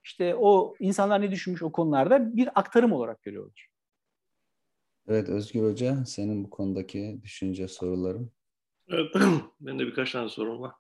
[0.05, 3.69] İşte o insanlar ne düşünmüş o konularda bir aktarım olarak görüyorlar.
[5.09, 8.33] Evet Özgür Hoca, senin bu konudaki düşünce soruların.
[8.89, 9.15] Evet,
[9.61, 10.73] ben de birkaç tane sorum var.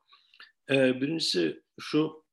[0.71, 2.25] Ee, birincisi şu,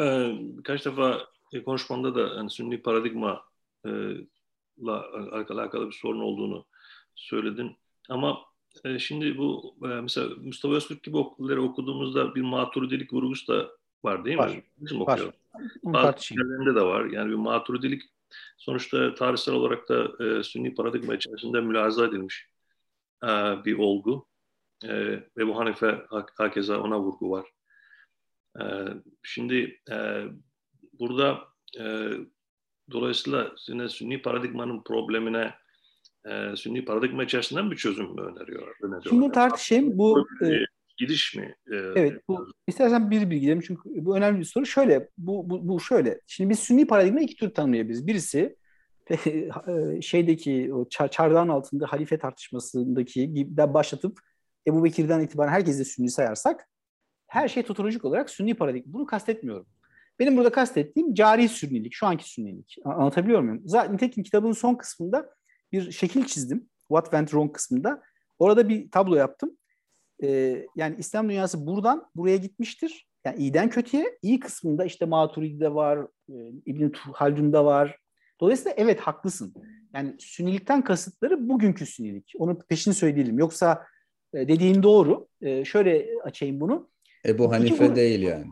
[0.00, 0.04] e,
[0.40, 1.28] birkaç defa
[1.64, 3.42] konuşmanda da yani sünni paradigma
[3.86, 3.90] e,
[4.78, 5.06] la
[5.48, 6.66] alakalı bir sorun olduğunu
[7.14, 7.76] söyledin.
[8.08, 8.38] Ama
[8.84, 13.70] e, şimdi bu e, mesela Mustafa Öztürk gibi okulları okuduğumuzda bir maturidilik vurgusu da
[14.04, 14.42] var değil mi?
[14.42, 14.62] Var.
[14.78, 15.20] Bizim var.
[15.84, 17.04] Bazı yerlerinde de var.
[17.04, 18.02] Yani bir maturidilik
[18.58, 22.48] sonuçta tarihsel olarak da e, sünni paradigma içerisinde mülahaza edilmiş
[23.24, 23.28] e,
[23.64, 24.26] bir olgu.
[24.84, 24.94] E,
[25.36, 27.46] ve bu Hanife hakeza ona vurgu var.
[28.60, 28.64] E,
[29.22, 30.24] şimdi e,
[30.92, 31.38] burada
[31.80, 32.10] e,
[32.90, 35.54] dolayısıyla yine sünni paradigmanın problemine
[36.24, 38.76] e, sünni paradigma içerisinden bir çözüm mü öneriyor?
[38.82, 39.02] öneriyor?
[39.02, 39.98] Şimdi tartışayım.
[39.98, 40.64] Bu e,
[41.00, 41.54] gidiş mi?
[41.72, 42.22] E, evet.
[42.28, 44.66] Bu, istersen bir bilgi çünkü bu önemli bir soru.
[44.66, 46.20] Şöyle, bu, bu, bu şöyle.
[46.26, 48.06] Şimdi biz sünni paradigma iki tür tanımlayabiliriz.
[48.06, 48.56] Birisi
[49.26, 54.20] e, şeydeki o çardağın altında halife tartışmasındaki gibi başlatıp
[54.66, 56.68] Ebu Bekir'den itibaren herkesi de sünni sayarsak
[57.26, 58.92] her şey totolojik olarak sünni paradigma.
[58.92, 59.66] Bunu kastetmiyorum.
[60.18, 62.76] Benim burada kastettiğim cari sünnilik, şu anki sünnilik.
[62.84, 63.62] Anlatabiliyor muyum?
[63.64, 65.30] Zaten nitekim kitabın son kısmında
[65.72, 66.68] bir şekil çizdim.
[66.78, 68.02] What went wrong kısmında.
[68.38, 69.56] Orada bir tablo yaptım.
[70.22, 73.06] Ee, yani İslam dünyası buradan buraya gitmiştir.
[73.24, 74.18] Yani iyiden kötüye.
[74.22, 76.34] iyi kısmında işte Maturidi'de var, e,
[76.66, 77.96] İbn Haldun'da var.
[78.40, 79.54] Dolayısıyla evet haklısın.
[79.94, 82.32] Yani sünnilikten kasıtları bugünkü sünnilik.
[82.38, 83.38] Onu peşin söyleyelim.
[83.38, 83.86] Yoksa
[84.34, 85.28] e, dediğin doğru.
[85.42, 86.90] E, şöyle açayım bunu.
[87.26, 87.96] Ebu Hanife bu...
[87.96, 88.46] değil yani.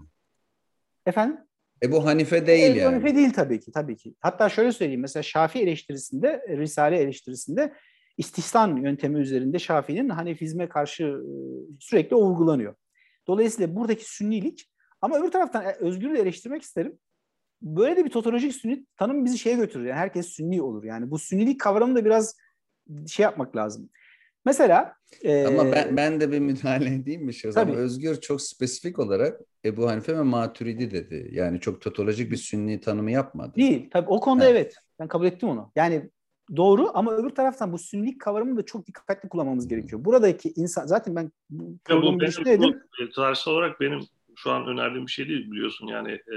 [1.07, 1.37] Efendim?
[1.83, 2.95] Ebu Hanife değil Ebu yani.
[2.95, 4.15] Hanife değil tabii ki, tabii ki.
[4.21, 7.73] Hatta şöyle söyleyeyim, mesela Şafii eleştirisinde, Risale eleştirisinde
[8.19, 11.21] istihsan yöntemi üzerinde Şafii'nin Hanefizme karşı e,
[11.81, 12.75] sürekli vurgulanıyor.
[13.27, 16.99] Dolayısıyla buradaki sünnilik ama öbür taraftan e, özgürlüğü eleştirmek isterim.
[17.63, 19.85] Böyle de bir totolojik sünni tanım bizi şeye götürür.
[19.85, 20.85] Yani herkes sünni olur.
[20.85, 22.37] Yani bu sünnilik kavramı da biraz
[23.07, 23.91] şey yapmak lazım.
[24.45, 27.51] Mesela e, ama ben ben de bir müdahale edeyim mi şey?
[27.51, 27.73] Tabii.
[27.73, 31.29] Özgür çok spesifik olarak Ebu Hanife ve Maturidi dedi.
[31.33, 33.55] Yani çok totolojik bir sünni tanımı yapmadı.
[33.57, 33.91] Değil.
[33.91, 34.57] Tabii o konuda evet.
[34.57, 34.75] evet.
[35.01, 35.73] Ben kabul ettim onu.
[35.77, 36.11] Yani
[36.57, 40.05] doğru ama öbür taraftan bu sünnilik kavramını da çok dikkatli kullanmamız gerekiyor.
[40.05, 42.83] Buradaki insan zaten ben bu programı dedim.
[43.15, 44.01] Tarihsel olarak benim
[44.37, 46.13] şu an önerdiğim bir şey değil biliyorsun yani.
[46.13, 46.37] E,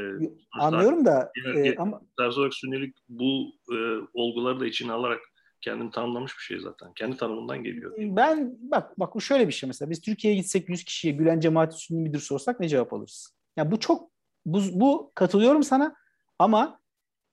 [0.52, 3.78] Anlıyorum da e, ama tarihsel olarak sünnilik bu e,
[4.13, 5.19] olguları da içine alarak
[5.62, 6.93] kendini tanımlamış bir şey zaten.
[6.93, 7.93] Kendi tanımından geliyor.
[7.97, 11.76] Ben bak bak bu şöyle bir şey mesela biz Türkiye'ye gitsek 100 kişiye Gülen cemaati
[11.76, 13.36] sünni midir sorsak ne cevap alırız?
[13.58, 14.12] Ya yani bu çok
[14.45, 15.95] bu, bu katılıyorum sana
[16.39, 16.81] ama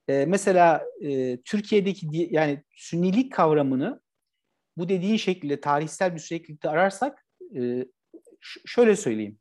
[0.08, 4.00] e, mesela e, Türkiye'deki yani sünnilik kavramını
[4.76, 7.86] bu dediğin şekilde tarihsel bir süreklilikte ararsak e,
[8.66, 9.38] şöyle söyleyeyim.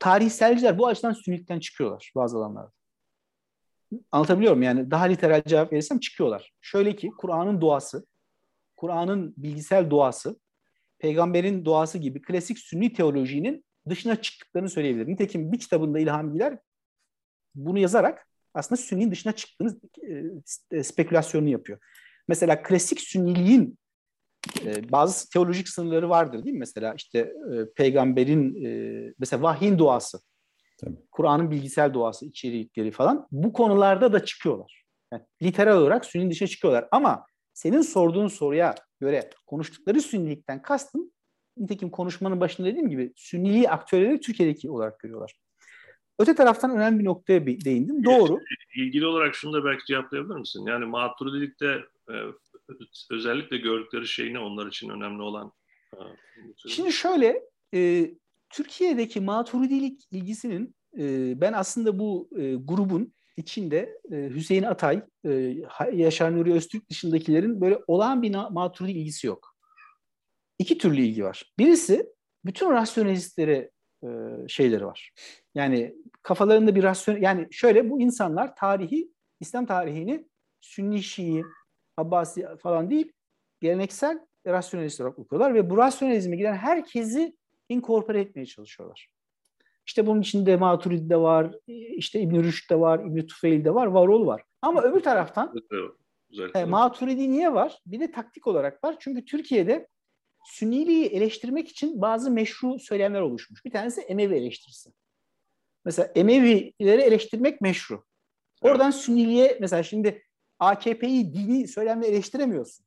[0.00, 2.72] Tarihselciler bu açıdan sünnilikten çıkıyorlar bazı alanlarda.
[4.10, 4.62] Anlatabiliyor muyum?
[4.62, 6.52] Yani daha literal cevap verirsem çıkıyorlar.
[6.60, 8.06] Şöyle ki Kur'an'ın doğası,
[8.76, 10.40] Kur'an'ın bilgisel doğası,
[10.98, 15.12] peygamberin doğası gibi klasik sünni teolojinin dışına çıktıklarını söyleyebilirim.
[15.12, 16.58] Nitekim bir kitabında İlhamiler
[17.54, 18.27] bunu yazarak
[18.58, 19.76] aslında Sünni'nin dışına çıktığını
[20.72, 21.78] e, spekülasyonunu yapıyor.
[22.28, 23.78] Mesela klasik Sünniliğin
[24.64, 26.58] e, bazı teolojik sınırları vardır değil mi?
[26.58, 30.20] Mesela işte e, peygamberin e, mesela vahyin doğası,
[31.10, 34.84] Kur'an'ın bilgisel doğası, içerikleri falan bu konularda da çıkıyorlar.
[35.12, 36.88] Yani literal olarak Sünni dışına çıkıyorlar.
[36.90, 41.10] Ama senin sorduğun soruya göre konuştukları Sünnilikten kastım
[41.56, 45.34] nitekim konuşmanın başında dediğim gibi Sünniliği aktörleri Türkiye'deki olarak görüyorlar.
[46.18, 48.04] Öte taraftan önemli bir noktaya değindim.
[48.04, 48.40] Doğru.
[48.76, 50.66] İlgili olarak şunu da belki cevaplayabilir misin?
[50.66, 52.14] Yani maturidilikte e,
[53.10, 55.52] özellikle gördükleri şey ne onlar için önemli olan?
[55.94, 56.00] E,
[56.68, 57.42] Şimdi şöyle,
[57.74, 58.10] e,
[58.50, 65.54] Türkiye'deki maturidilik ilgisinin e, ben aslında bu e, grubun içinde e, Hüseyin Atay, e,
[65.92, 69.56] Yaşar Nuri Öztürk dışındakilerin böyle olağan bir maturidi ilgisi yok.
[70.58, 71.52] İki türlü ilgi var.
[71.58, 72.06] Birisi
[72.44, 73.70] bütün rasyonalistlere
[74.04, 74.08] e,
[74.48, 75.10] şeyleri var.
[75.58, 80.28] Yani kafalarında bir rasyon yani şöyle bu insanlar tarihi İslam tarihini
[80.60, 81.44] Sünni Şii,
[81.96, 83.12] Abbasi falan değil
[83.60, 87.36] geleneksel rasyonalist olarak okuyorlar ve bu rasyonalizme giden herkesi
[87.68, 89.08] inkorpore etmeye çalışıyorlar.
[89.86, 91.54] İşte bunun içinde Maturidi de var,
[91.96, 94.42] işte İbn Rüşd de var, İbn Tufeil de var, Varol var.
[94.62, 95.54] Ama öbür taraftan
[96.54, 97.78] e, Maturidi niye var?
[97.86, 98.96] Bir de taktik olarak var.
[98.98, 99.88] Çünkü Türkiye'de
[100.44, 103.64] Sünniliği eleştirmek için bazı meşru söylemler oluşmuş.
[103.64, 104.90] Bir tanesi Emevi eleştirisi.
[105.88, 108.04] Mesela Emevileri eleştirmek meşru.
[108.62, 110.22] Oradan Sünniliğe mesela şimdi
[110.58, 112.86] AKP'yi dini söylemle eleştiremiyorsun.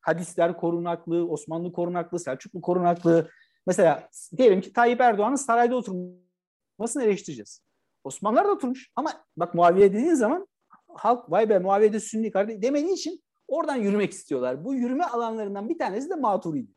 [0.00, 3.30] Hadisler korunaklı, Osmanlı korunaklı, Selçuklu korunaklı.
[3.66, 7.60] Mesela diyelim ki Tayyip Erdoğan'ın sarayda oturmasını eleştireceğiz.
[8.04, 10.48] Osmanlılar da oturmuş ama bak Muaviye dediğin zaman
[10.94, 14.64] halk vay be Muaviye de Sünni kardeş demediği için oradan yürümek istiyorlar.
[14.64, 16.72] Bu yürüme alanlarından bir tanesi de Maturidi.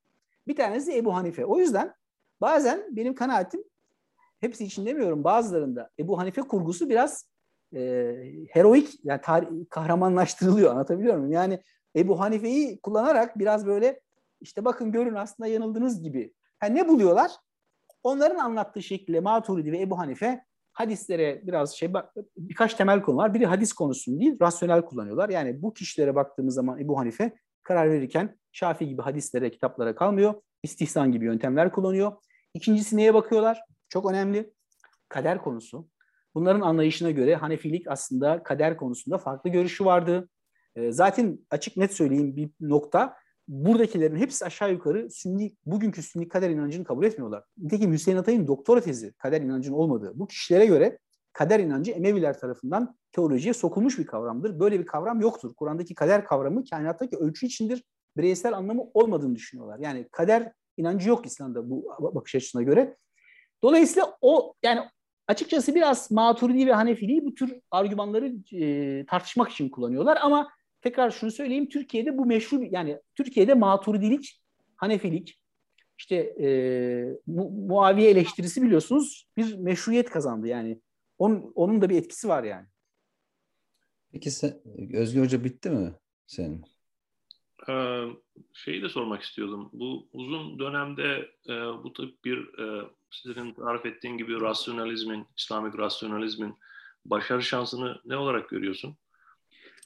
[0.47, 1.45] Bir tanesi de Ebu Hanife.
[1.45, 1.93] O yüzden
[2.41, 3.63] bazen benim kanaatim
[4.39, 7.29] hepsi için demiyorum bazılarında Ebu Hanife kurgusu biraz
[7.75, 7.79] e,
[8.49, 11.31] heroik yani tar- kahramanlaştırılıyor anlatabiliyor muyum?
[11.31, 11.61] Yani
[11.95, 14.01] Ebu Hanife'yi kullanarak biraz böyle
[14.41, 16.33] işte bakın görün aslında yanıldınız gibi.
[16.63, 17.31] Yani ne buluyorlar?
[18.03, 21.93] Onların anlattığı şekilde Maturidi ve Ebu Hanife hadislere biraz şey
[22.37, 23.33] birkaç temel konu var.
[23.33, 25.29] Biri hadis konusunu değil, rasyonel kullanıyorlar.
[25.29, 30.41] Yani bu kişilere baktığımız zaman Ebu Hanife karar verirken Şafii gibi hadislere, kitaplara kalmıyor.
[30.63, 32.11] İstihsan gibi yöntemler kullanıyor.
[32.53, 33.61] İkincisi neye bakıyorlar?
[33.89, 34.53] Çok önemli.
[35.09, 35.87] Kader konusu.
[36.35, 40.29] Bunların anlayışına göre Hanefilik aslında kader konusunda farklı görüşü vardı.
[40.75, 43.15] Ee, zaten açık net söyleyeyim bir nokta.
[43.47, 47.43] Buradakilerin hepsi aşağı yukarı sünni, bugünkü sünni kader inancını kabul etmiyorlar.
[47.57, 50.19] Nitekim Hüseyin Atay'ın doktora tezi kader inancının olmadığı.
[50.19, 50.99] Bu kişilere göre
[51.33, 54.59] kader inancı Emeviler tarafından teolojiye sokulmuş bir kavramdır.
[54.59, 55.55] Böyle bir kavram yoktur.
[55.55, 57.83] Kur'an'daki kader kavramı kainattaki ölçü içindir.
[58.17, 59.79] Bireysel anlamı olmadığını düşünüyorlar.
[59.79, 62.97] Yani kader inancı yok İslam'da bu bakış açısına göre.
[63.63, 64.81] Dolayısıyla o yani
[65.27, 70.49] açıkçası biraz Maturidi ve Hanefiliği bu tür argümanları e, tartışmak için kullanıyorlar ama
[70.81, 74.41] tekrar şunu söyleyeyim Türkiye'de bu meşhur yani Türkiye'de Maturidilik,
[74.75, 75.39] Hanefilik
[75.97, 76.47] işte e,
[77.27, 80.81] mu, Muaviye eleştirisi biliyorsunuz bir meşruiyet kazandı yani.
[81.17, 82.65] Onun, onun da bir etkisi var yani.
[84.11, 84.53] Peki sen,
[84.93, 85.93] Özgür Hoca bitti mi
[86.27, 86.65] senin?
[87.69, 88.03] Ee,
[88.53, 89.69] şeyi de sormak istiyordum.
[89.73, 91.53] Bu uzun dönemde e,
[91.83, 96.55] bu tip bir e, sizin tarif ettiğin gibi rasyonalizmin, İslamik rasyonalizmin
[97.05, 98.95] başarı şansını ne olarak görüyorsun?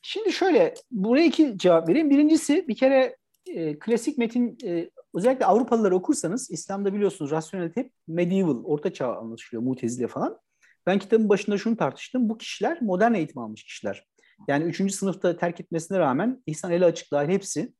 [0.02, 2.10] Şimdi şöyle, buraya iki cevap vereyim.
[2.10, 3.17] Birincisi bir kere
[3.48, 9.63] e, klasik metin, e, özellikle Avrupalıları okursanız, İslam'da biliyorsunuz rasyonelite hep medieval, orta çağ anlaşılıyor,
[9.63, 10.38] mutezile falan.
[10.86, 12.30] Ben kitabın başında şunu tartıştım.
[12.30, 14.06] Bu kişiler modern eğitim almış kişiler.
[14.47, 17.73] Yani üçüncü sınıfta terk etmesine rağmen İhsan Eli Açık dahil hepsi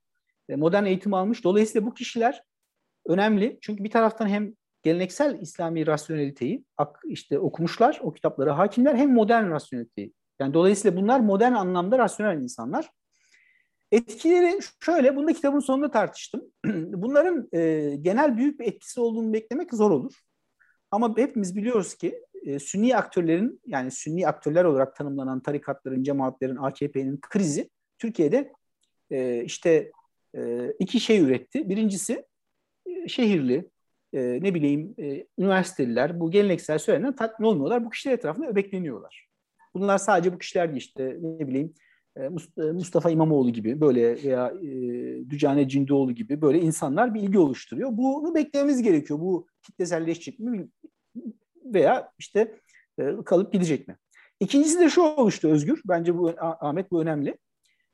[0.50, 1.44] e, modern eğitim almış.
[1.44, 2.44] Dolayısıyla bu kişiler
[3.06, 3.58] önemli.
[3.62, 6.66] Çünkü bir taraftan hem geleneksel İslami rasyoneliteyi
[7.06, 10.14] işte okumuşlar, o kitaplara hakimler hem modern rasyoneliteyi.
[10.40, 12.90] Yani dolayısıyla bunlar modern anlamda rasyonel insanlar.
[13.92, 16.42] Etkileri şöyle, bunu da kitabın sonunda tartıştım.
[16.94, 20.14] Bunların e, genel büyük bir etkisi olduğunu beklemek zor olur.
[20.92, 27.20] Ama hepimiz biliyoruz ki e, Sünni aktörlerin yani Sünni aktörler olarak tanımlanan tarikatların, cemaatlerin, AKP'nin
[27.22, 28.54] krizi Türkiye'de
[29.12, 29.92] e, işte
[30.36, 31.70] e, iki şey üretti.
[31.70, 32.26] Birincisi
[32.86, 33.70] e, şehirli,
[34.14, 37.86] e, ne bileyim e, üniversiteliler bu geleneksel söylemden tatmin olmuyorlar.
[37.86, 39.28] Bu kişiler etrafında öbekleniyorlar.
[39.74, 41.74] Bunlar sadece bu kişiler işte ne bileyim
[42.16, 42.24] e,
[42.58, 44.70] e, Mustafa İmamoğlu gibi böyle veya e,
[45.30, 47.90] Dücane Cindoğlu gibi böyle insanlar bir ilgi oluşturuyor.
[47.92, 49.20] Bunu beklememiz gerekiyor.
[49.20, 50.68] Bu kitleselleşecek mi
[51.66, 52.60] veya işte
[53.00, 53.98] e, kalıp gidecek mi?
[54.40, 55.82] İkincisi de şu oluştu Özgür.
[55.86, 57.38] Bence bu Ahmet bu önemli.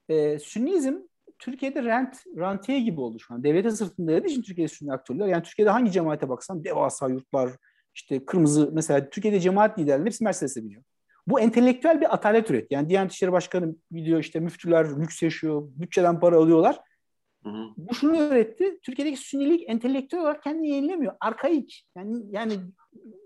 [0.09, 0.95] E, Sünnizm
[1.39, 3.43] Türkiye'de rent, rantiye gibi oldu şu an.
[3.43, 5.27] Devlete sırtında dediği için Türkiye'de Sünni aktörler.
[5.27, 7.51] Yani Türkiye'de hangi cemaate baksan devasa yurtlar,
[7.95, 10.83] işte kırmızı mesela Türkiye'de cemaat liderleri hepsi Mercedes'e biniyor.
[11.27, 12.71] Bu entelektüel bir atalet üret.
[12.71, 16.79] Yani Diyanet İşleri Başkanı biliyor işte müftüler lüks yaşıyor, bütçeden para alıyorlar.
[17.43, 17.67] Hı hı.
[17.77, 18.79] Bu şunu öğretti.
[18.83, 21.13] Türkiye'deki sünnilik entelektüel olarak kendini yenilemiyor.
[21.19, 21.87] Arkaik.
[21.97, 22.53] Yani yani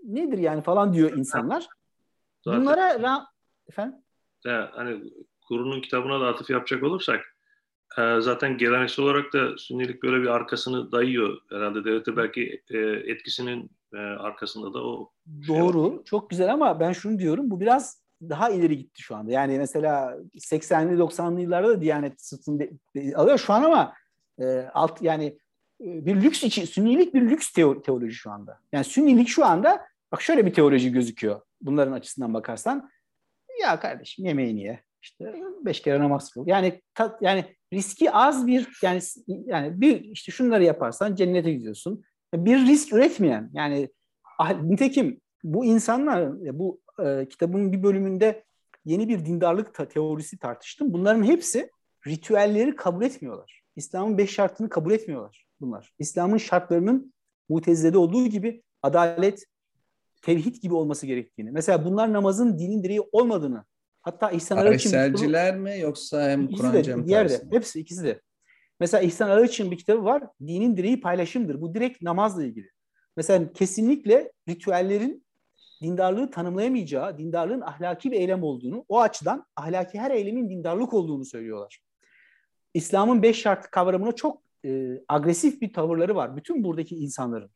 [0.04, 1.66] nedir yani falan diyor insanlar.
[2.44, 3.24] Zaten, Bunlara ra-
[3.68, 3.98] efendim?
[4.44, 5.12] Ya, hani
[5.48, 7.20] kurunun kitabına da atıf yapacak olursak
[7.98, 11.38] e, zaten geleneksel olarak da sünnilik böyle bir arkasını dayıyor.
[11.50, 15.12] Herhalde devlete belki e, etkisinin e, arkasında da o
[15.46, 15.90] şey Doğru.
[15.90, 17.50] Şey çok güzel ama ben şunu diyorum.
[17.50, 19.32] Bu biraz daha ileri gitti şu anda.
[19.32, 22.68] Yani mesela 80'li 90'lı yıllarda da Diyanet sırtını
[23.14, 23.94] alıyor şu an ama
[24.40, 25.38] e, alt yani
[25.82, 28.58] bir lüks için sünnilik bir lüks teoloji şu anda.
[28.72, 32.90] Yani sünnilik şu anda bak şöyle bir teoloji gözüküyor bunların açısından bakarsan.
[33.62, 34.80] Ya kardeşim yemeğini ye.
[35.02, 36.46] İşte beş kere namaz kıl.
[36.46, 42.04] Yani tat, yani riski az bir yani yani bir işte şunları yaparsan cennete gidiyorsun.
[42.34, 43.88] bir risk üretmeyen yani
[44.38, 48.44] ah, nitekim bu insanlar bu e, kitabın bir bölümünde
[48.84, 50.92] yeni bir dindarlık ta- teorisi tartıştım.
[50.92, 51.70] Bunların hepsi
[52.06, 53.62] ritüelleri kabul etmiyorlar.
[53.76, 55.92] İslam'ın beş şartını kabul etmiyorlar bunlar.
[55.98, 57.14] İslam'ın şartlarının
[57.48, 59.46] mutezilede olduğu gibi adalet,
[60.22, 61.50] tevhid gibi olması gerektiğini.
[61.50, 63.64] Mesela bunlar namazın dinin direği olmadığını
[64.02, 64.90] hatta İhsan Arıç'ın...
[64.90, 68.20] Tarihselciler mi yoksa hem Kur'an Cem Diğerde, hepsi ikisi de.
[68.80, 70.22] Mesela İhsan Arıç'ın bir kitabı var.
[70.40, 71.60] Dinin direği paylaşımdır.
[71.60, 72.70] Bu direkt namazla ilgili.
[73.16, 75.26] Mesela kesinlikle ritüellerin
[75.82, 81.80] dindarlığı tanımlayamayacağı, dindarlığın ahlaki bir eylem olduğunu, o açıdan ahlaki her eylemin dindarlık olduğunu söylüyorlar.
[82.74, 86.36] İslam'ın beş şart kavramına çok e, agresif bir tavırları var.
[86.36, 87.50] Bütün buradaki insanların.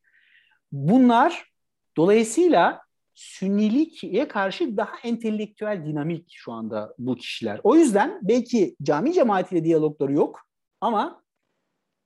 [0.73, 1.53] Bunlar
[1.97, 2.87] dolayısıyla
[3.17, 7.61] Sünniliğe karşı daha entelektüel dinamik şu anda bu kişiler.
[7.65, 10.41] O yüzden belki cami cemaatiyle diyalogları yok
[10.81, 11.23] ama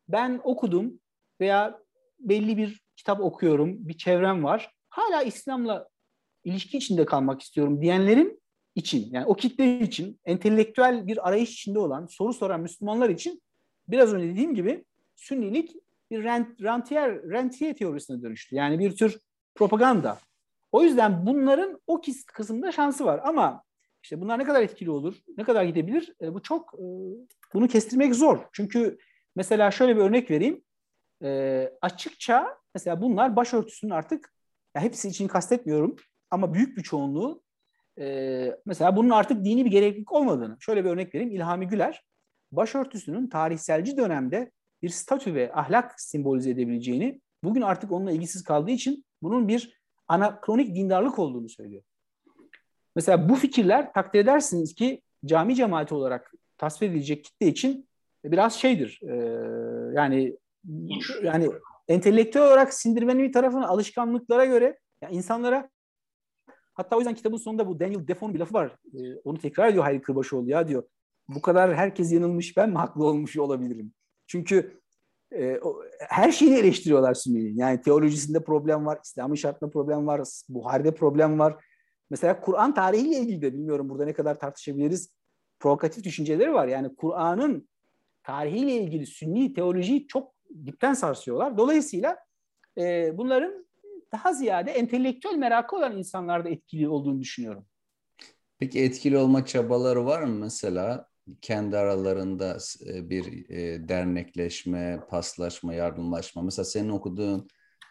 [0.09, 1.01] ben okudum
[1.41, 1.81] veya
[2.19, 4.75] belli bir kitap okuyorum, bir çevrem var.
[4.89, 5.89] Hala İslam'la
[6.45, 8.43] ilişki içinde kalmak istiyorum diyenlerin
[8.75, 13.43] için yani o kitle için entelektüel bir arayış içinde olan soru soran Müslümanlar için
[13.89, 14.85] biraz önce dediğim gibi
[15.21, 15.77] Sünnilik
[16.11, 18.57] bir rent, rentier, rentier teorisine dönüştü.
[18.57, 19.21] Yani bir tür
[19.55, 20.19] propaganda.
[20.73, 23.63] O yüzden bunların o kısımda şansı var ama
[24.03, 26.85] işte bunlar ne kadar etkili olur, ne kadar gidebilir e, bu çok e,
[27.55, 28.39] bunu kestirmek zor.
[28.53, 28.99] Çünkü
[29.37, 30.63] mesela şöyle bir örnek vereyim.
[31.23, 34.35] E, açıkça mesela bunlar başörtüsünün artık
[34.75, 35.97] ya hepsi için kastetmiyorum
[36.31, 37.43] ama büyük bir çoğunluğu
[37.99, 40.57] e, mesela bunun artık dini bir gereklilik olmadığını.
[40.61, 41.33] Şöyle bir örnek vereyim.
[41.33, 42.05] İlhami Güler
[42.53, 44.51] başörtüsünün tarihselci dönemde
[44.83, 50.77] bir statü ve ahlak simbolize edebileceğini, bugün artık onunla ilgisiz kaldığı için bunun bir anakronik
[50.77, 51.83] dindarlık olduğunu söylüyor.
[52.97, 57.89] Mesela bu fikirler takdir edersiniz ki cami cemaati olarak tasvir edilecek kitle için
[58.25, 59.01] biraz şeydir.
[59.03, 59.15] E,
[59.95, 60.37] yani
[61.23, 61.51] yani
[61.89, 65.71] entelektüel olarak sindirmenin bir tarafını alışkanlıklara göre yani insanlara
[66.75, 68.77] hatta o yüzden kitabın sonunda bu Daniel Defoe'nun bir lafı var.
[68.95, 70.83] E, onu tekrar ediyor Hayri Kırbaşoğlu ya diyor.
[71.29, 73.93] Bu kadar herkes yanılmış ben mi haklı olmuş olabilirim?
[74.31, 74.81] Çünkü
[75.33, 77.57] e, o, her şeyi eleştiriyorlar Sünni'nin.
[77.57, 81.65] Yani teolojisinde problem var, İslam'ın şartında problem var, Buhari'de problem var.
[82.11, 85.15] Mesela Kur'an tarihiyle ilgili de bilmiyorum burada ne kadar tartışabiliriz.
[85.61, 86.69] Provokatif düşünceleri var.
[86.69, 87.69] Yani Kur'an'ın
[88.23, 90.35] tarihiyle ilgili Sünni teolojiyi çok
[90.67, 91.59] dipten sarsıyorlar.
[91.59, 92.17] Dolayısıyla
[92.79, 93.67] e, bunların
[94.13, 97.67] daha ziyade entelektüel merakı olan insanlarda etkili olduğunu düşünüyorum.
[98.59, 101.10] Peki etkili olma çabaları var mı mesela?
[101.43, 106.43] Kendi aralarında e, bir e, dernekleşme, paslaşma, yardımlaşma.
[106.43, 107.49] Mesela senin okuduğun,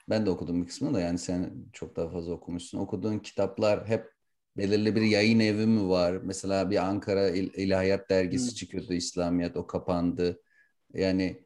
[0.10, 2.80] ben de okudum bir kısmını da yani sen çok daha fazla okumuşsun.
[2.80, 4.12] Okuduğun kitaplar hep
[4.58, 6.14] belirli bir yayın evi mi var?
[6.14, 8.56] Mesela bir Ankara İl- İlahiyat dergisi hmm.
[8.56, 10.42] çıkıyordu İslamiyet, o kapandı.
[10.94, 11.46] Yani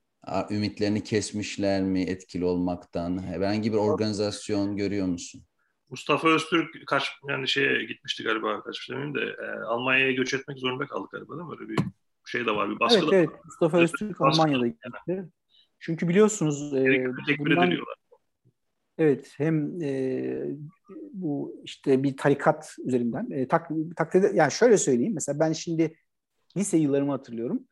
[0.49, 3.23] ümitlerini kesmişler mi etkili olmaktan?
[3.23, 5.43] Herhangi bir organizasyon görüyor musun?
[5.89, 10.88] Mustafa Öztürk kaç yani şeye gitmişti galiba kaçmış demeyeyim de e, Almanya'ya göç etmek zorunda
[10.88, 11.55] kaldı galiba değil mi?
[11.59, 11.77] Öyle bir
[12.25, 13.29] şey de var bir baskı evet, da evet.
[13.29, 13.39] var.
[13.45, 14.89] Mustafa Öztürk Almanya'da gitti.
[15.07, 15.29] Yani.
[15.79, 17.05] Çünkü biliyorsunuz e,
[17.39, 17.71] bundan,
[18.97, 20.45] Evet hem e,
[21.13, 25.95] bu işte bir tarikat üzerinden e, tak, takdirde yani şöyle söyleyeyim mesela ben şimdi
[26.57, 27.67] lise yıllarımı hatırlıyorum.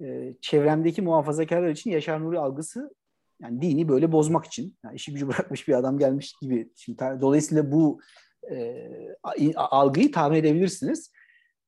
[0.00, 2.94] E, çevremdeki muhafazakarlar için Yaşar Nuri algısı
[3.42, 6.72] yani dini böyle bozmak için yani işi gücü bırakmış bir adam gelmiş gibi.
[6.76, 8.00] Şimdi dolayısıyla bu
[8.50, 8.88] e,
[9.56, 11.12] algıyı tahmin edebilirsiniz.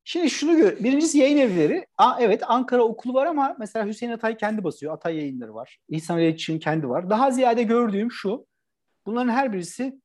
[0.04, 0.78] Şimdi şunu gör.
[0.84, 1.86] Birincisi yayın evleri.
[1.98, 4.94] Aa, evet Ankara okulu var ama mesela Hüseyin Atay kendi basıyor.
[4.94, 5.78] Atay yayınları var.
[5.88, 7.10] İhsan İletişim kendi var.
[7.10, 8.46] Daha ziyade gördüğüm şu.
[9.06, 10.00] Bunların her birisi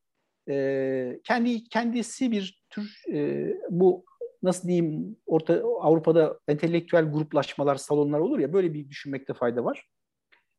[0.50, 4.06] e, kendi kendisi bir tür e, bu
[4.44, 9.88] nasıl diyeyim orta Avrupa'da entelektüel gruplaşmalar, salonlar olur ya böyle bir düşünmekte fayda var.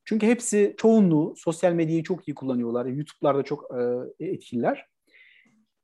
[0.08, 2.86] Çünkü hepsi çoğunluğu sosyal medyayı çok iyi kullanıyorlar.
[2.86, 3.64] YouTube'larda çok
[4.20, 4.86] e, etkililer.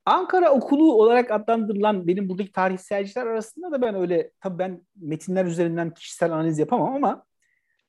[0.07, 5.95] Ankara okulu olarak adlandırılan benim buradaki tarihselciler arasında da ben öyle tabii ben metinler üzerinden
[5.95, 7.25] kişisel analiz yapamam ama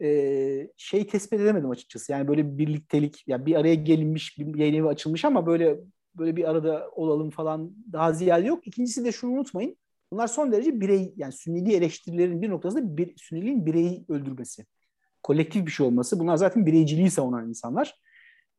[0.02, 2.12] e, şey tespit edemedim açıkçası.
[2.12, 5.80] Yani böyle bir birliktelik, yani bir araya gelinmiş, bir yayın evi açılmış ama böyle
[6.16, 8.68] böyle bir arada olalım falan daha ziyade yok.
[8.68, 9.78] İkincisi de şunu unutmayın.
[10.12, 14.66] Bunlar son derece birey, yani sünniliği eleştirilerin bir noktasında bir, sünniliğin bireyi öldürmesi
[15.26, 16.20] kolektif bir şey olması.
[16.20, 18.00] Bunlar zaten bireyciliği savunan insanlar.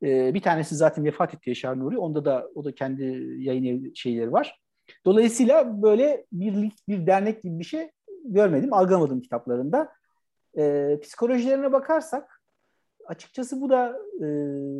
[0.02, 1.98] E, bir tanesi zaten vefat etti Yaşar Nuri.
[1.98, 3.02] Onda da o da kendi
[3.38, 4.60] yayın şeyleri var.
[5.04, 7.90] Dolayısıyla böyle birlik, bir dernek gibi bir şey
[8.24, 9.92] görmedim, algılamadım kitaplarında.
[10.58, 12.42] E, psikolojilerine bakarsak
[13.06, 14.26] açıkçası bu da e,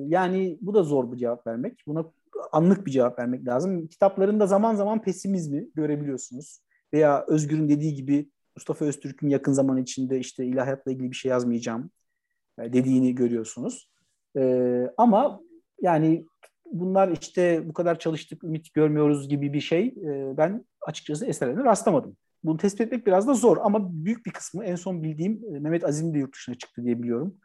[0.09, 1.83] yani bu da zor bir cevap vermek.
[1.87, 2.05] Buna
[2.53, 3.87] anlık bir cevap vermek lazım.
[3.87, 6.61] Kitaplarında zaman zaman pesimizmi görebiliyorsunuz.
[6.93, 11.91] Veya Özgür'ün dediği gibi Mustafa Öztürk'ün yakın zaman içinde işte ilahiyatla ilgili bir şey yazmayacağım
[12.61, 13.91] e, dediğini görüyorsunuz.
[14.37, 15.41] Ee, ama
[15.81, 16.27] yani
[16.73, 22.17] bunlar işte bu kadar çalıştık ümit görmüyoruz gibi bir şey e, ben açıkçası eserlerine rastlamadım.
[22.45, 25.85] Bunu tespit etmek biraz da zor ama büyük bir kısmı en son bildiğim e, Mehmet
[25.85, 27.39] Azim de yurt dışına çıktı diye biliyorum.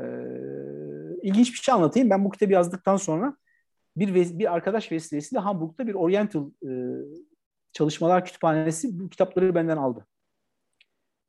[0.00, 0.04] Ee,
[1.22, 2.10] ilginç bir şey anlatayım.
[2.10, 3.36] Ben bu kitabı yazdıktan sonra
[3.96, 6.70] bir bir arkadaş vesilesiyle Hamburg'da bir Oriental e,
[7.72, 10.06] çalışmalar kütüphanesi bu kitapları benden aldı.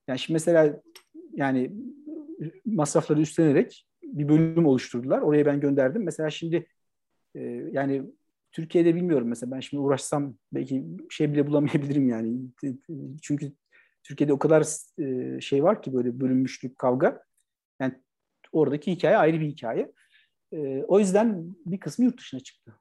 [0.10, 0.82] Yani şimdi mesela
[1.34, 1.72] yani
[2.66, 5.22] masrafları üstlenerek bir bölüm oluşturdular.
[5.22, 6.04] Oraya ben gönderdim.
[6.04, 6.68] Mesela şimdi
[7.36, 7.42] e,
[7.72, 8.04] yani
[8.52, 12.40] Türkiye'de bilmiyorum mesela ben şimdi uğraşsam belki şey bile bulamayabilirim yani.
[13.22, 13.52] Çünkü
[14.04, 14.66] Türkiye'de o kadar
[15.00, 17.24] e, şey var ki böyle bölünmüşlük, kavga.
[17.80, 17.94] Yani
[18.52, 19.92] oradaki hikaye ayrı bir hikaye.
[20.54, 22.76] E, o yüzden bir kısmı yurt dışına çıktı.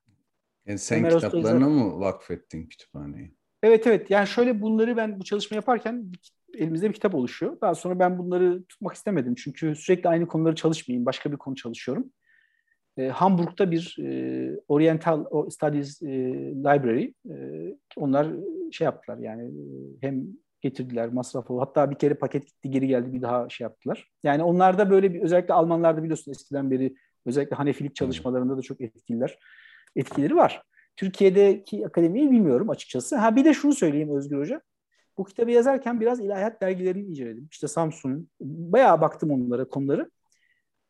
[0.67, 1.65] Yani sen Ömer kitaplarına Öztürk'e...
[1.65, 3.35] mı vakfettin kütüphaneyi?
[3.63, 4.11] Evet evet.
[4.11, 6.13] Yani şöyle bunları ben bu çalışma yaparken
[6.55, 7.61] elimizde bir kitap oluşuyor.
[7.61, 9.35] Daha sonra ben bunları tutmak istemedim.
[9.35, 11.07] Çünkü sürekli aynı konuları çalışmayayım.
[11.07, 12.11] Başka bir konu çalışıyorum.
[12.99, 16.09] E, Hamburg'da bir e, Oriental Studies e,
[16.55, 17.13] Library.
[17.31, 17.35] E,
[17.97, 18.29] onlar
[18.73, 19.63] şey yaptılar yani e,
[20.01, 20.27] hem
[20.61, 21.59] getirdiler masrafı.
[21.59, 24.09] Hatta bir kere paket gitti geri geldi bir daha şey yaptılar.
[24.23, 26.95] Yani onlarda böyle bir özellikle Almanlarda biliyorsun eskiden beri
[27.27, 29.39] özellikle Hanefilik çalışmalarında da çok etkililer
[29.97, 30.63] etkileri var.
[30.97, 33.17] Türkiye'deki akademiyi bilmiyorum açıkçası.
[33.17, 34.61] Ha bir de şunu söyleyeyim Özgür Hoca.
[35.19, 37.49] Bu kitabı yazarken biraz ilahiyat dergilerini inceledim.
[37.51, 40.11] İşte Samsun, bayağı baktım onlara konuları.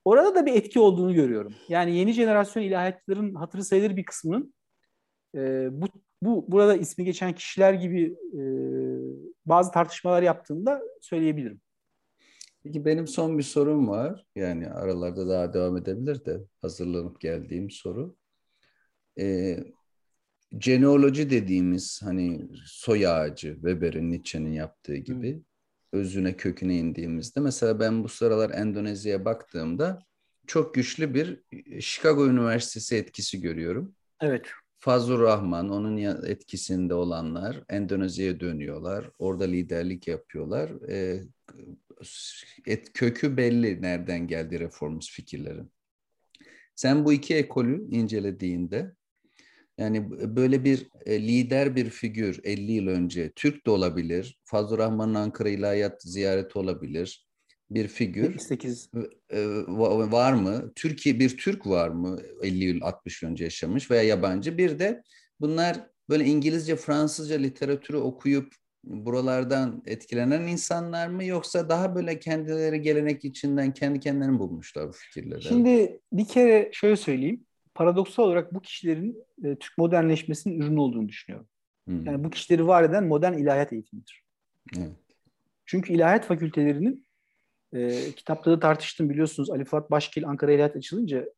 [0.05, 1.55] Orada da bir etki olduğunu görüyorum.
[1.69, 4.55] Yani yeni jenerasyon ilahiyatçıların hatırı sayılır bir kısmının
[5.35, 5.87] e, bu,
[6.23, 8.43] bu burada ismi geçen kişiler gibi e,
[9.47, 11.61] bazı tartışmalar yaptığında söyleyebilirim.
[12.63, 14.27] Peki benim son bir sorum var.
[14.37, 18.17] Yani aralarda daha devam edebilir de hazırlanıp geldiğim soru.
[19.21, 19.59] Ee,
[20.57, 25.41] genealoji dediğimiz hani soy ağacı Weber'in Nietzsche'nin yaptığı gibi Hı.
[25.93, 29.99] özüne köküne indiğimizde mesela ben bu sıralar Endonezya'ya baktığımda
[30.47, 31.41] çok güçlü bir
[31.81, 33.95] Chicago Üniversitesi etkisi görüyorum.
[34.21, 34.47] Evet.
[34.81, 39.11] Fazıl Rahman, onun etkisinde olanlar Endonezya'ya dönüyorlar.
[39.19, 40.71] Orada liderlik yapıyorlar.
[40.89, 41.23] Ee,
[42.67, 45.73] et, kökü belli nereden geldi reformist fikirlerin.
[46.75, 48.95] Sen bu iki ekolü incelediğinde
[49.79, 54.39] yani böyle bir e, lider bir figür 50 yıl önce Türk de olabilir.
[54.45, 57.29] Fazıl Rahman'ın Ankara İlahiyat ziyareti olabilir.
[57.71, 58.91] Bir figür 8.
[59.31, 59.45] E,
[60.11, 60.73] var mı?
[60.75, 64.59] Türkiye bir Türk var mı 50 yıl 60 yıl önce yaşamış veya yabancı?
[64.59, 65.03] Bir de
[65.41, 68.55] bunlar böyle İngilizce, Fransızca literatürü okuyup
[68.85, 75.43] buralardan etkilenen insanlar mı yoksa daha böyle kendileri gelenek içinden kendi kendilerini bulmuşlar bu fikirleri?
[75.43, 77.45] Şimdi bir kere şöyle söyleyeyim
[77.79, 81.49] paradoksal olarak bu kişilerin e, Türk modernleşmesinin ürünü olduğunu düşünüyorum.
[81.87, 82.07] Hmm.
[82.07, 84.25] Yani bu kişileri var eden modern ilahiyat eğitimidir.
[84.79, 84.93] Evet.
[85.67, 87.07] Çünkü ilahiyat fakültelerinin
[87.73, 91.29] e, kitapta tartıştım biliyorsunuz Ali Fuat Başkil Ankara İlahiyat açılınca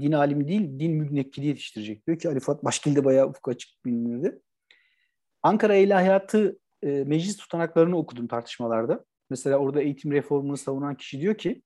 [0.00, 2.06] din alimi değil din mübnekkili yetiştirecek.
[2.06, 4.38] Diyor ki Ali Fuat Başkil de bayağı ufuk açık bilinirdi.
[5.42, 9.04] Ankara İlahiyatı e, meclis tutanaklarını okudum tartışmalarda.
[9.30, 11.62] Mesela orada eğitim reformunu savunan kişi diyor ki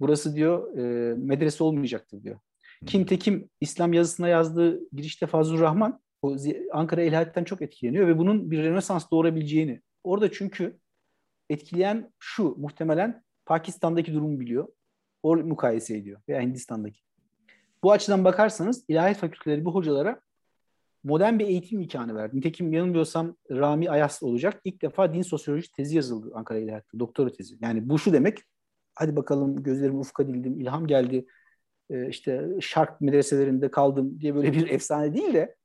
[0.00, 2.40] burası diyor e, medrese olmayacaktır diyor.
[2.86, 6.36] Kim Tekim İslam yazısına yazdığı girişte Fazıl Rahman o
[6.72, 9.80] Ankara İlahiyat'tan çok etkileniyor ve bunun bir Rönesans doğurabileceğini.
[10.04, 10.78] Orada çünkü
[11.50, 14.68] etkileyen şu muhtemelen Pakistan'daki durumu biliyor.
[15.22, 17.00] O mukayese ediyor veya Hindistan'daki.
[17.82, 20.20] Bu açıdan bakarsanız ilahiyat fakülteleri bu hocalara
[21.04, 22.36] modern bir eğitim imkanı verdi.
[22.36, 24.60] Nitekim yanılmıyorsam Rami Ayas olacak.
[24.64, 26.98] İlk defa din sosyoloji tezi yazıldı Ankara İlahiyat'ta.
[26.98, 27.58] Doktora tezi.
[27.62, 28.38] Yani bu şu demek.
[28.94, 31.26] Hadi bakalım gözlerim ufka dildim, ilham geldi
[31.90, 35.56] e, işte şark medreselerinde kaldım diye böyle bir efsane değil de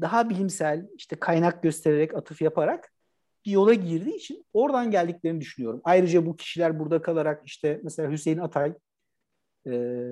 [0.00, 2.94] daha bilimsel işte kaynak göstererek atıf yaparak
[3.46, 5.80] bir yola girdiği için oradan geldiklerini düşünüyorum.
[5.84, 8.74] Ayrıca bu kişiler burada kalarak işte mesela Hüseyin Atay,
[9.66, 10.02] e,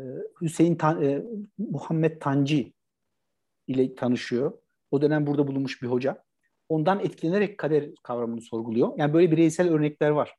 [0.41, 1.23] Hüseyin Tan, e,
[1.59, 2.73] Muhammed Tanci
[3.67, 4.59] ile tanışıyor.
[4.91, 6.23] O dönem burada bulunmuş bir hoca.
[6.69, 8.93] Ondan etkilenerek kader kavramını sorguluyor.
[8.97, 10.35] Yani böyle bireysel örnekler var.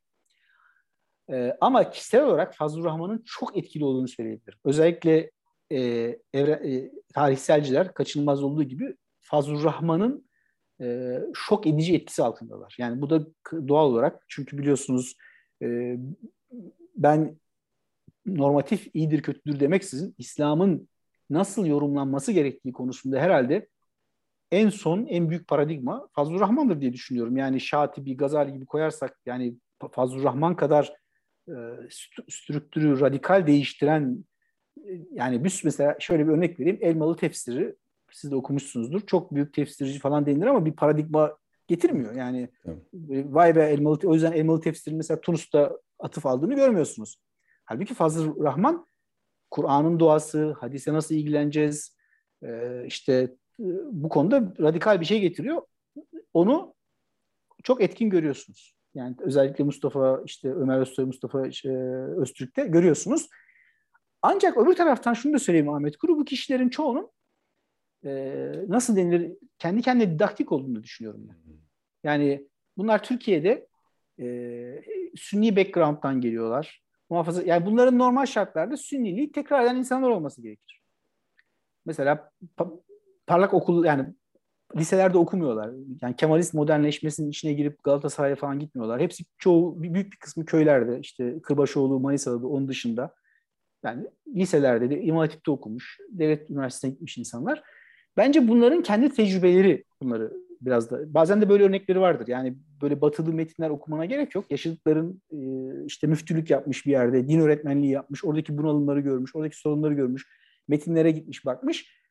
[1.30, 4.58] E, ama kişisel olarak Fazıl Rahman'ın çok etkili olduğunu söyleyebilirim.
[4.64, 5.30] Özellikle
[5.72, 5.78] e,
[6.32, 10.28] evre, e, tarihselciler kaçınılmaz olduğu gibi Fazıl Rahman'ın
[10.80, 12.76] e, şok edici etkisi altındalar.
[12.78, 13.26] Yani bu da
[13.68, 15.16] doğal olarak çünkü biliyorsunuz
[15.62, 15.96] e,
[16.96, 17.36] ben
[18.26, 20.88] normatif iyidir kötüdür demeksizin İslam'ın
[21.30, 23.68] nasıl yorumlanması gerektiği konusunda herhalde
[24.50, 27.36] en son en büyük paradigma Fazıl Rahman'dır diye düşünüyorum.
[27.36, 29.54] Yani Şatibi, Gazali gibi koyarsak yani
[29.92, 30.92] Fazıl Rahman kadar
[32.28, 34.24] strüktürü radikal değiştiren
[34.84, 36.78] e, yani biz mesela şöyle bir örnek vereyim.
[36.80, 37.76] Elmalı tefsiri
[38.12, 39.06] siz de okumuşsunuzdur.
[39.06, 41.36] Çok büyük tefsirci falan denilir ama bir paradigma
[41.66, 42.14] getirmiyor.
[42.14, 43.26] Yani evet.
[43.28, 47.16] vay be elmalı o yüzden elmalı tefsirin mesela Tunus'ta atıf aldığını görmüyorsunuz.
[47.64, 48.86] Halbuki Fazıl Rahman
[49.50, 51.96] Kur'an'ın duası, hadise nasıl ilgileneceğiz,
[52.42, 53.12] e, işte
[53.60, 55.62] e, bu konuda radikal bir şey getiriyor.
[56.34, 56.74] Onu
[57.62, 58.74] çok etkin görüyorsunuz.
[58.94, 61.70] Yani özellikle Mustafa, işte Ömer Özsoy, Mustafa işte,
[62.16, 63.28] Öztürk'te görüyorsunuz.
[64.22, 67.10] Ancak öbür taraftan şunu da söyleyeyim Ahmet Kuru, bu kişilerin çoğunun
[68.04, 71.36] e, nasıl denilir, kendi kendine didaktik olduğunu düşünüyorum ben.
[72.04, 73.66] Yani bunlar Türkiye'de
[74.20, 74.84] e,
[75.16, 76.84] Sünni background'dan geliyorlar.
[77.10, 80.82] Muhafaza, yani bunların normal şartlarda Sünniliği tekrar eden insanlar olması gerekir.
[81.86, 82.80] Mesela pa-
[83.26, 84.14] parlak okul yani
[84.76, 85.70] liselerde okumuyorlar.
[86.02, 89.00] Yani Kemalist modernleşmesinin içine girip Galatasaray'a falan gitmiyorlar.
[89.00, 93.14] Hepsi çoğu büyük bir kısmı köylerde işte Kırbaşoğlu, Manisa'da onun dışında
[93.84, 94.06] yani
[94.36, 97.62] liselerde de İmam Hatip'te okumuş, devlet üniversitesine gitmiş insanlar.
[98.16, 101.14] Bence bunların kendi tecrübeleri bunları biraz da.
[101.14, 102.28] Bazen de böyle örnekleri vardır.
[102.28, 104.44] Yani böyle batılı metinler okumana gerek yok.
[104.50, 105.38] Yaşadıkların e,
[105.86, 110.26] işte müftülük yapmış bir yerde, din öğretmenliği yapmış, oradaki bunalımları görmüş, oradaki sorunları görmüş,
[110.68, 112.03] metinlere gitmiş, bakmış.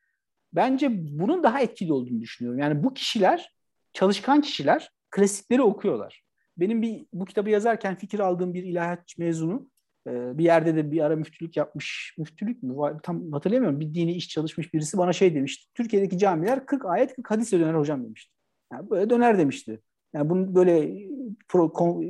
[0.54, 0.88] Bence
[1.18, 2.60] bunun daha etkili olduğunu düşünüyorum.
[2.60, 3.54] Yani bu kişiler,
[3.92, 6.24] çalışkan kişiler klasikleri okuyorlar.
[6.56, 9.68] Benim bir bu kitabı yazarken fikir aldığım bir ilahiyat mezunu
[10.08, 12.14] ee, bir yerde de bir ara müftülük yapmış.
[12.18, 12.74] Müftülük mü?
[13.02, 13.80] Tam hatırlayamıyorum.
[13.80, 15.72] Bir dini iş çalışmış birisi bana şey demişti.
[15.74, 18.34] Türkiye'deki camiler 40 ayet 40 hadisle döner hocam demişti.
[18.72, 19.80] Yani böyle döner demişti.
[20.14, 20.92] Yani bunu böyle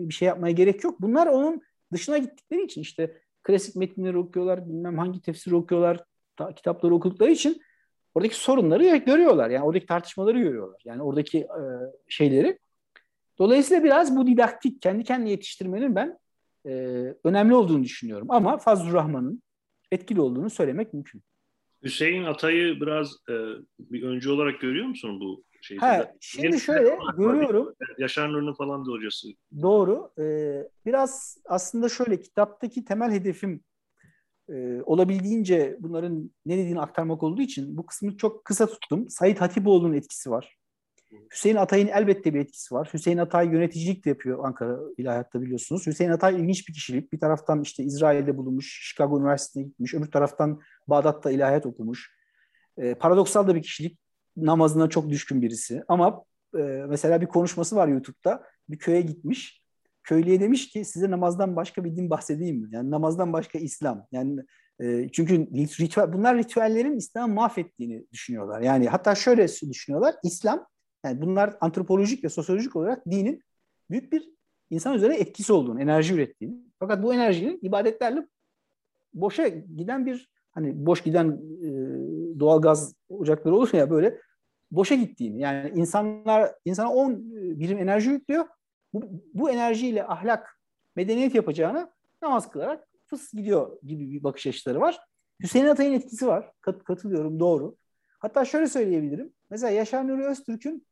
[0.09, 1.01] bir şey yapmaya gerek yok.
[1.01, 6.05] Bunlar onun dışına gittikleri için işte klasik metinleri okuyorlar, bilmem hangi tefsiri okuyorlar,
[6.57, 7.63] kitapları okudukları için
[8.15, 9.51] oradaki sorunları görüyorlar.
[9.51, 10.83] Yani oradaki tartışmaları görüyorlar.
[10.85, 11.63] Yani oradaki e,
[12.09, 12.59] şeyleri.
[13.39, 16.19] Dolayısıyla biraz bu didaktik, kendi kendine yetiştirmenin ben
[16.67, 16.71] e,
[17.25, 18.27] önemli olduğunu düşünüyorum.
[18.31, 19.43] Ama Fazlur Rahman'ın
[19.93, 21.23] etkili olduğunu söylemek mümkün.
[21.83, 23.35] Hüseyin Atay'ı biraz e,
[23.79, 25.81] bir öncü olarak görüyor musun bu şeyde?
[25.81, 27.75] Ha, şimdi Yeni şöyle görüyorum.
[27.99, 29.29] Yaşar Nur'un falan da hocası.
[29.63, 30.11] Doğru.
[30.19, 33.65] Ee, biraz aslında şöyle kitaptaki temel hedefim
[34.49, 39.09] e, olabildiğince bunların ne dediğini aktarmak olduğu için bu kısmı çok kısa tuttum.
[39.09, 40.57] Said Hatipoğlu'nun etkisi var.
[41.33, 42.91] Hüseyin Atay'ın elbette bir etkisi var.
[42.95, 45.87] Hüseyin Atay yöneticilik de yapıyor Ankara İlahiyat'ta biliyorsunuz.
[45.87, 47.13] Hüseyin Atay ilginç bir kişilik.
[47.13, 49.95] Bir taraftan işte İsrail'de bulunmuş, Chicago Üniversitesi'ne gitmiş.
[49.95, 52.11] Öbür taraftan Bağdat'ta ilahiyat okumuş.
[52.77, 53.99] E, paradoksal da bir kişilik.
[54.37, 55.83] Namazına çok düşkün birisi.
[55.89, 56.25] Ama
[56.59, 58.43] e, mesela bir konuşması var YouTube'da.
[58.69, 59.64] Bir köye gitmiş.
[60.05, 62.69] Köylüye demiş ki size namazdan başka bir din bahsedeyim mi?
[62.73, 64.07] Yani namazdan başka İslam.
[64.13, 64.41] Yani
[64.81, 65.47] e, çünkü
[65.81, 68.61] ritüel, bunlar ritüellerin İslam'ı mahvettiğini düşünüyorlar.
[68.61, 70.15] Yani hatta şöyle düşünüyorlar.
[70.23, 70.67] İslam
[71.05, 73.43] yani bunlar antropolojik ve sosyolojik olarak dinin
[73.91, 74.31] büyük bir
[74.71, 76.57] insan üzerine etkisi olduğunu, enerji ürettiğini.
[76.79, 78.27] Fakat bu enerjinin ibadetlerle
[79.15, 81.29] boşa giden bir hani boş giden
[81.63, 81.69] e,
[82.41, 84.19] doğal gaz ocakları olur ya böyle
[84.71, 85.41] boşa gittiğini.
[85.41, 88.45] Yani insanlar insana 10 birim enerji yüklüyor.
[88.95, 90.59] Bu, bu enerjiyle ahlak,
[90.97, 91.91] medeniyet yapacağını
[92.23, 95.01] namaz kılarak fıs gidiyor gibi bir bakış açıları var.
[95.43, 96.53] Hüseyin Atay'ın etkisi var.
[96.61, 97.77] Kat, katılıyorum doğru.
[98.19, 99.33] Hatta şöyle söyleyebilirim.
[99.51, 100.87] Mesela Yaşar Nuri Öztürk'ün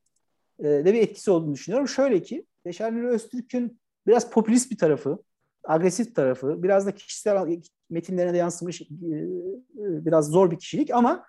[0.59, 1.89] e, de bir etkisi olduğunu düşünüyorum.
[1.89, 5.19] Şöyle ki Yaşar Nuri Öztürk'ün biraz popülist bir tarafı,
[5.65, 8.87] agresif tarafı, biraz da kişisel metinlerine de yansımış e, e,
[9.77, 11.27] biraz zor bir kişilik ama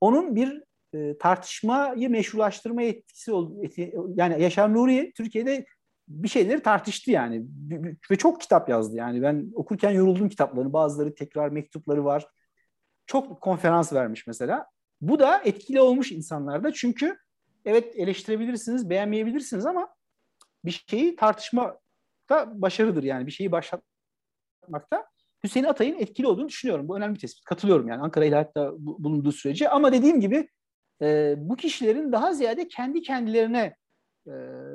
[0.00, 0.62] onun bir
[1.18, 3.62] tartışmayı meşrulaştırma etkisi oldu.
[4.14, 5.66] Yani Yaşar Nuri Türkiye'de
[6.08, 7.46] bir şeyleri tartıştı yani
[8.10, 12.26] ve çok kitap yazdı yani ben okurken yoruldum kitaplarını bazıları tekrar mektupları var
[13.06, 14.66] çok konferans vermiş mesela
[15.00, 17.18] bu da etkili olmuş insanlarda çünkü
[17.64, 19.88] evet eleştirebilirsiniz, beğenmeyebilirsiniz ama
[20.64, 21.78] bir şeyi tartışma
[22.30, 25.08] da başarıdır yani bir şeyi başlatmakta.
[25.44, 26.88] Hüseyin Atay'ın etkili olduğunu düşünüyorum.
[26.88, 27.44] Bu önemli bir tespit.
[27.44, 29.68] Katılıyorum yani Ankara İlahiyat'ta bulunduğu sürece.
[29.68, 30.48] Ama dediğim gibi
[31.02, 33.76] e, bu kişilerin daha ziyade kendi kendilerine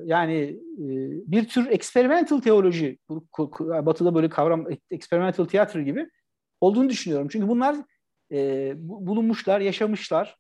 [0.06, 0.36] yani
[0.78, 0.88] e,
[1.32, 2.98] bir tür experimental teoloji,
[3.60, 6.10] batıda böyle kavram experimental tiyatro gibi
[6.62, 7.28] olduğunu düşünüyorum.
[7.32, 7.76] Çünkü bunlar
[8.32, 10.38] e, bulunmuşlar, yaşamışlar.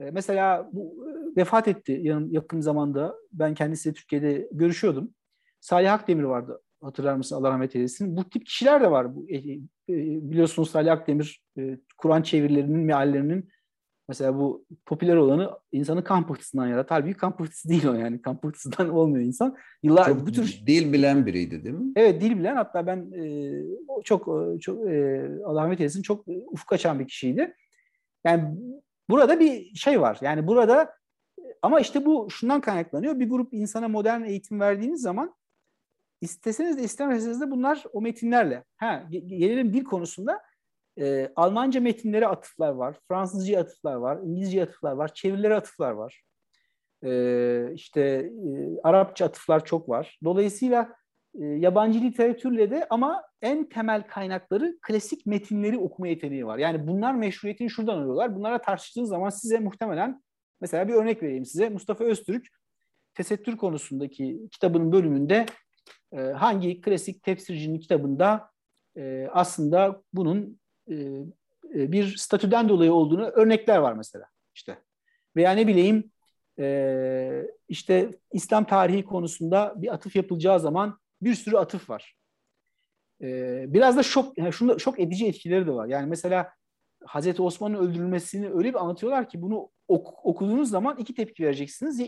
[0.00, 1.06] E, mesela bu
[1.36, 3.14] vefat etti yakın zamanda.
[3.32, 5.14] Ben kendisiyle Türkiye'de görüşüyordum.
[5.60, 8.16] Salih Akdemir vardı hatırlar mısın Allah rahmet eylesin.
[8.16, 9.16] Bu tip kişiler de var.
[9.16, 9.60] Bu, e, e,
[10.30, 13.48] biliyorsunuz Salih Akdemir e, Kur'an çevirilerinin, meallerinin
[14.10, 16.90] mesela bu popüler olanı insanı kan pıhtısından yarat.
[16.90, 18.22] Halbuki kan pıhtısı değil o yani.
[18.22, 19.56] Kan pıhtısından olmuyor insan.
[19.82, 21.92] Yıllar çok bu tür dil bilen biriydi değil mi?
[21.96, 23.52] Evet dil bilen hatta ben e,
[24.04, 24.28] çok
[24.60, 27.54] çok e, Allah rahmet eylesin çok ufuk açan bir kişiydi.
[28.24, 28.58] Yani
[29.10, 30.18] burada bir şey var.
[30.20, 30.94] Yani burada
[31.62, 33.18] ama işte bu şundan kaynaklanıyor.
[33.20, 35.34] Bir grup insana modern eğitim verdiğiniz zaman
[36.20, 38.64] isteseniz de istemeseniz de bunlar o metinlerle.
[38.76, 40.40] Ha, gelelim dil konusunda.
[40.98, 42.96] E, Almanca metinlere atıflar var.
[43.08, 44.18] Fransızca atıflar var.
[44.24, 45.14] İngilizce atıflar var.
[45.14, 46.22] Çevirilere atıflar var.
[47.04, 50.18] E, işte e, Arapça atıflar çok var.
[50.24, 50.94] Dolayısıyla
[51.40, 56.58] e, yabancı literatürle de ama en temel kaynakları klasik metinleri okuma yeteneği var.
[56.58, 58.36] Yani bunlar meşruiyetini şuradan alıyorlar.
[58.36, 60.22] Bunlara tartıştığınız zaman size muhtemelen
[60.60, 61.68] mesela bir örnek vereyim size.
[61.68, 62.46] Mustafa Öztürk
[63.14, 65.46] tesettür konusundaki kitabının bölümünde
[66.12, 68.50] e, hangi klasik tefsircinin kitabında
[68.96, 70.59] e, aslında bunun
[70.90, 70.94] e,
[71.74, 74.26] e, bir statüden dolayı olduğunu örnekler var mesela.
[74.54, 74.78] işte
[75.36, 76.10] Veya ne bileyim
[76.58, 82.16] e, işte İslam tarihi konusunda bir atıf yapılacağı zaman bir sürü atıf var.
[83.72, 85.86] Biraz da şok, yani şunda şok edici etkileri de var.
[85.86, 86.52] Yani mesela
[87.04, 92.00] Hazreti Osman'ın öldürülmesini öyle bir anlatıyorlar ki bunu ok, okuduğunuz zaman iki tepki vereceksiniz.
[92.00, 92.06] Ya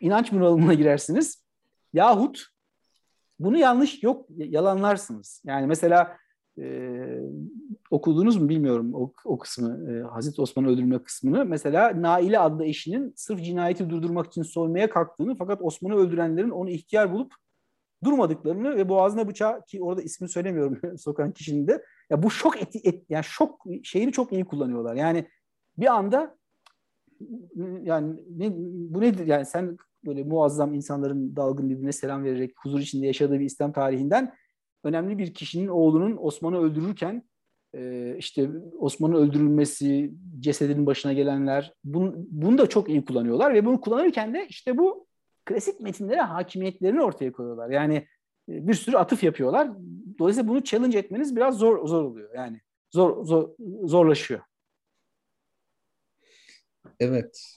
[0.00, 1.44] inanç bunalımına girersiniz
[1.92, 2.46] yahut
[3.38, 5.42] bunu yanlış yok yalanlarsınız.
[5.46, 6.16] Yani mesela
[7.90, 11.44] okudunuz mu bilmiyorum o, o kısmı e, Hazreti Osman'ın öldürülme kısmını.
[11.44, 17.12] Mesela Naile adlı eşinin sırf cinayeti durdurmak için soymaya kalktığını fakat Osman'ı öldürenlerin onu ihtiyar
[17.12, 17.34] bulup
[18.04, 22.80] durmadıklarını ve boğazına bıçağı ki orada ismini söylemiyorum sokan kişinin de ya bu şok eti,
[22.84, 24.94] et, yani şok şeyini çok iyi kullanıyorlar.
[24.94, 25.26] Yani
[25.78, 26.36] bir anda
[27.82, 28.50] yani ne,
[28.94, 33.44] bu nedir yani sen böyle muazzam insanların dalgın birbirine selam vererek huzur içinde yaşadığı bir
[33.44, 34.34] İslam tarihinden
[34.84, 37.29] önemli bir kişinin oğlunun Osman'ı öldürürken
[37.74, 43.80] e, işte Osman'ın öldürülmesi, cesedinin başına gelenler bunu, bunu da çok iyi kullanıyorlar ve bunu
[43.80, 45.06] kullanırken de işte bu
[45.44, 47.70] klasik metinlere hakimiyetlerini ortaya koyuyorlar.
[47.70, 47.94] Yani
[48.48, 49.70] e, bir sürü atıf yapıyorlar.
[50.18, 52.30] Dolayısıyla bunu challenge etmeniz biraz zor zor oluyor.
[52.34, 52.60] Yani
[52.90, 53.50] zor, zor
[53.84, 54.40] zorlaşıyor.
[57.00, 57.56] Evet.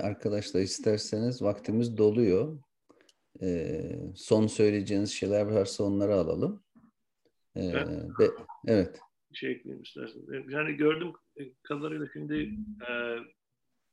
[0.00, 2.58] Arkadaşlar isterseniz vaktimiz doluyor.
[3.42, 6.64] Ee, son söyleyeceğiniz şeyler varsa onları alalım.
[7.56, 8.08] Ee, evet.
[8.18, 8.24] Be,
[8.66, 9.00] evet.
[9.34, 10.52] Şey ekleyeyim isterseniz.
[10.52, 11.12] Yani gördüm
[11.62, 12.54] kadarıyla şimdi
[12.88, 13.18] e,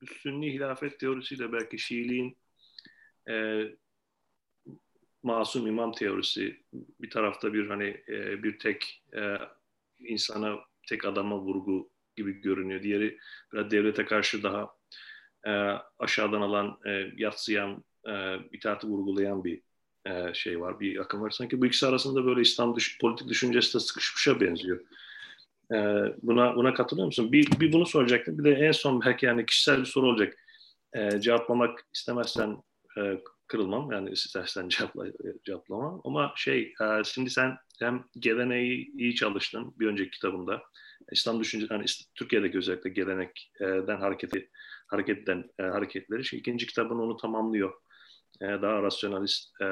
[0.06, 2.38] Sünni hilafet teorisiyle belki Şiiliğin
[3.30, 3.64] e,
[5.24, 9.38] masum imam teorisi bir tarafta bir hani e, bir tek e,
[10.00, 12.84] insana tek adama vurgu gibi görünüyor.
[12.84, 13.18] Diğeri
[13.54, 14.76] biraz devlete karşı daha
[15.46, 15.52] e,
[16.00, 19.62] aşağıdan alan, e, yatsıyan, e, itaati vurgulayan bir
[20.06, 21.30] e, şey var, bir akım var.
[21.30, 24.80] Sanki bu ikisi arasında böyle İslam düş, politik düşüncesi de sıkışmışa benziyor.
[25.74, 25.78] E,
[26.22, 27.32] buna buna katılıyor musun?
[27.32, 28.38] Bir, bir bunu soracaktım.
[28.38, 30.34] Bir de en son belki yani kişisel bir soru olacak.
[30.93, 32.57] E, cevaplamak istemezsen
[32.97, 33.01] e,
[33.47, 33.91] kırılmam.
[33.91, 35.05] Yani istersen cevapla,
[35.45, 36.01] cevaplamam.
[36.03, 40.63] Ama şey, e, şimdi sen hem geleneği iyi çalıştın bir önceki kitabında.
[41.11, 44.49] İslam düşünce, yani Türkiye'deki özellikle gelenekten hareketi,
[44.88, 46.26] hareketten e, hareketleri.
[46.26, 47.74] Şey, ikinci kitabın onu tamamlıyor.
[48.41, 49.65] E, daha rasyonalist e,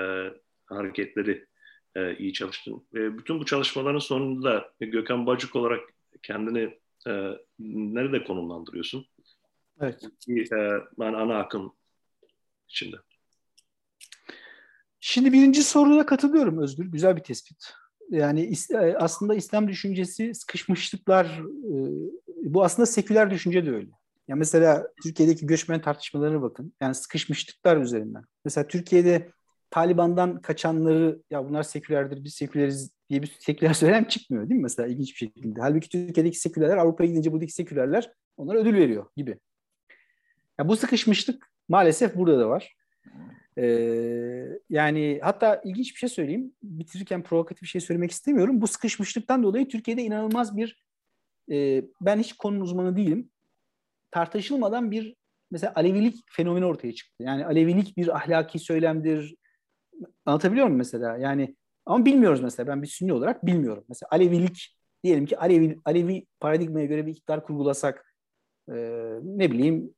[0.66, 1.49] hareketleri
[1.96, 2.88] e, iyi çalıştın.
[2.94, 5.80] Ve bütün bu çalışmaların sonunda Gökhan Bacık olarak
[6.24, 7.12] kendini e,
[7.60, 9.06] nerede konumlandırıyorsun?
[9.82, 10.04] Evet.
[10.30, 10.70] E,
[11.00, 11.74] ben ana akım
[12.70, 12.96] içinde.
[15.00, 16.86] Şimdi birinci soruya katılıyorum Özgür.
[16.86, 17.74] Güzel bir tespit.
[18.10, 21.76] Yani e, aslında İslam düşüncesi sıkışmışlıklar, e,
[22.28, 23.90] bu aslında seküler düşünce de öyle.
[24.28, 26.74] Ya mesela Türkiye'deki göçmen tartışmalarına bakın.
[26.82, 28.24] Yani sıkışmışlıklar üzerinden.
[28.46, 29.32] Mesela Türkiye'de
[29.72, 34.88] Taliban'dan kaçanları ya bunlar sekülerdir biz seküleriz diye bir seküler söylem çıkmıyor değil mi mesela
[34.88, 35.62] ilginç bir şekilde.
[35.62, 39.40] Halbuki Türkiye'deki sekülerler Avrupa'ya gidince buradaki sekülerler onlara ödül veriyor gibi.
[40.60, 42.76] Ya bu sıkışmışlık maalesef burada da var.
[43.58, 46.54] Ee, yani hatta ilginç bir şey söyleyeyim.
[46.64, 48.62] Bitirirken provokatif bir şey söylemek istemiyorum.
[48.62, 50.84] Bu sıkışmışlıktan dolayı Türkiye'de inanılmaz bir
[51.52, 53.30] e, ben hiç konunun uzmanı değilim.
[54.12, 55.16] Tartışılmadan bir
[55.52, 57.24] mesela Alevilik fenomeni ortaya çıktı.
[57.24, 59.36] Yani Alevilik bir ahlaki söylemdir.
[60.26, 61.18] Anlatabiliyor muyum mesela?
[61.18, 62.68] Yani ama bilmiyoruz mesela.
[62.68, 63.86] Ben bir sünni olarak bilmiyorum.
[63.90, 68.16] Mesela Alevilik diyelim ki Alevi, Alevi paradigmaya göre bir iktidar kurgulasak
[68.70, 68.74] e,
[69.24, 69.94] ne bileyim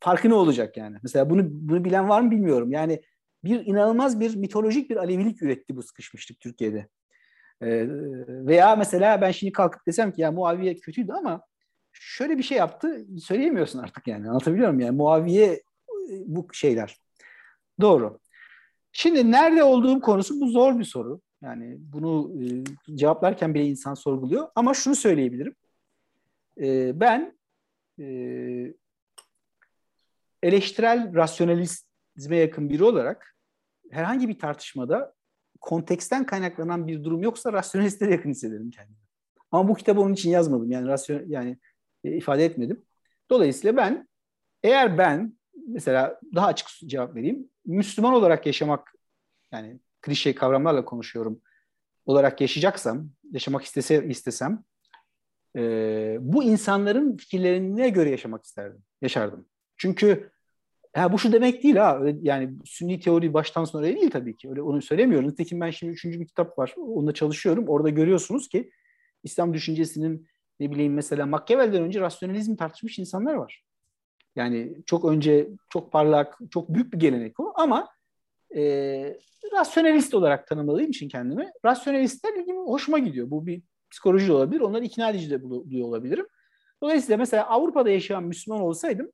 [0.00, 0.96] farkı ne olacak yani?
[1.02, 2.72] Mesela bunu bunu bilen var mı bilmiyorum.
[2.72, 3.02] Yani
[3.44, 6.88] bir inanılmaz bir mitolojik bir Alevilik üretti bu sıkışmışlık Türkiye'de.
[7.62, 7.86] Ee,
[8.28, 11.42] veya mesela ben şimdi kalkıp desem ki ya Muaviye kötüydü ama
[11.92, 14.80] şöyle bir şey yaptı söyleyemiyorsun artık yani anlatabiliyor muyum?
[14.80, 15.62] Yani Muaviye e,
[16.26, 16.96] bu şeyler.
[17.80, 18.18] Doğru.
[18.96, 21.20] Şimdi nerede olduğum konusu bu zor bir soru.
[21.42, 22.64] Yani bunu e,
[22.96, 24.48] cevaplarken bile insan sorguluyor.
[24.54, 25.54] Ama şunu söyleyebilirim.
[26.60, 27.38] E, ben
[28.00, 28.04] e,
[30.42, 33.36] eleştirel rasyonalizme yakın biri olarak
[33.90, 35.14] herhangi bir tartışmada
[35.60, 38.98] konteksten kaynaklanan bir durum yoksa rasyonalistlere yakın hissederim kendimi.
[39.50, 40.70] Ama bu kitabı onun için yazmadım.
[40.70, 41.58] Yani rasyon yani
[42.04, 42.84] e, ifade etmedim.
[43.30, 44.08] Dolayısıyla ben
[44.62, 45.38] eğer ben
[45.68, 47.48] mesela daha açık cevap vereyim.
[47.66, 48.94] Müslüman olarak yaşamak
[49.52, 51.40] yani klişe kavramlarla konuşuyorum
[52.06, 54.64] olarak yaşayacaksam, yaşamak istese istesem
[55.56, 59.46] e, bu insanların fikirlerine göre yaşamak isterdim, yaşardım.
[59.76, 60.34] Çünkü
[60.94, 62.00] Ha, bu şu demek değil ha.
[62.22, 64.50] Yani sünni teori baştan sona değil tabii ki.
[64.50, 65.28] Öyle onu söylemiyorum.
[65.28, 66.74] Nitekim ben şimdi üçüncü bir kitap var.
[66.76, 67.64] Onda çalışıyorum.
[67.68, 68.70] Orada görüyorsunuz ki
[69.22, 70.28] İslam düşüncesinin
[70.60, 73.64] ne bileyim mesela Machiavelli'den önce rasyonalizm tartışmış insanlar var.
[74.36, 77.88] Yani çok önce çok parlak, çok büyük bir gelenek o ama
[78.56, 78.62] e,
[79.52, 83.30] rasyonalist olarak tanımladığım için kendimi rasyonalistler ilgimi hoşuma gidiyor.
[83.30, 84.60] Bu bir psikoloji olabilir.
[84.60, 86.26] Onları ikna edici de buluyor olabilirim.
[86.82, 89.10] Dolayısıyla mesela Avrupa'da yaşayan Müslüman olsaydım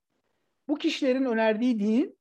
[0.67, 2.17] bu kişilerin önerdiği dinin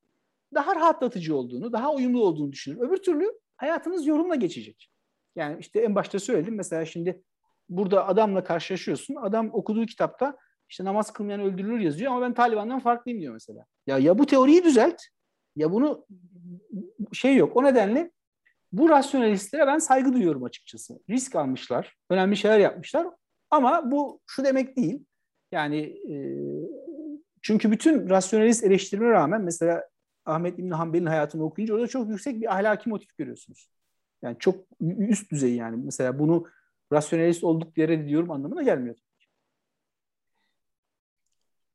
[0.54, 2.80] daha rahatlatıcı olduğunu, daha uyumlu olduğunu düşünür.
[2.80, 4.90] Öbür türlü hayatınız yorumla geçecek.
[5.36, 7.22] Yani işte en başta söyledim mesela şimdi
[7.68, 9.14] burada adamla karşılaşıyorsun.
[9.14, 10.36] Adam okuduğu kitapta
[10.70, 13.64] işte namaz kılmayan öldürülür yazıyor ama ben Taliban'dan farklıyım diyor mesela.
[13.86, 15.02] Ya ya bu teoriyi düzelt
[15.56, 16.06] ya bunu
[17.12, 17.56] şey yok.
[17.56, 18.10] O nedenle
[18.72, 21.00] bu rasyonalistlere ben saygı duyuyorum açıkçası.
[21.10, 23.06] Risk almışlar, önemli şeyler yapmışlar
[23.50, 25.04] ama bu şu demek değil.
[25.52, 25.78] Yani
[26.12, 26.14] e,
[27.42, 29.88] çünkü bütün rasyonalist eleştirime rağmen mesela
[30.24, 33.70] Ahmet İbn Hanbel'in hayatını okuyunca orada çok yüksek bir ahlaki motif görüyorsunuz.
[34.22, 35.82] Yani çok üst düzey yani.
[35.84, 36.46] Mesela bunu
[36.92, 38.96] rasyonalist olduk yere diyorum anlamına gelmiyor.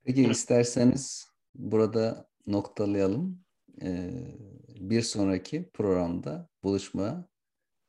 [0.06, 3.45] Peki isterseniz burada noktalayalım.
[3.82, 4.12] Ee,
[4.80, 7.28] bir sonraki programda buluşma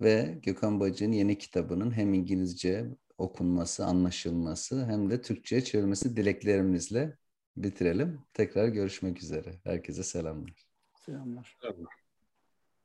[0.01, 7.17] ve Gökhan Bacı'nın yeni kitabının hem İngilizce okunması, anlaşılması hem de Türkçe'ye çevrilmesi dileklerimizle
[7.57, 8.21] bitirelim.
[8.33, 9.61] Tekrar görüşmek üzere.
[9.65, 10.67] Herkese selamlar.
[11.07, 11.57] Selamlar.
[11.61, 12.06] selamlar.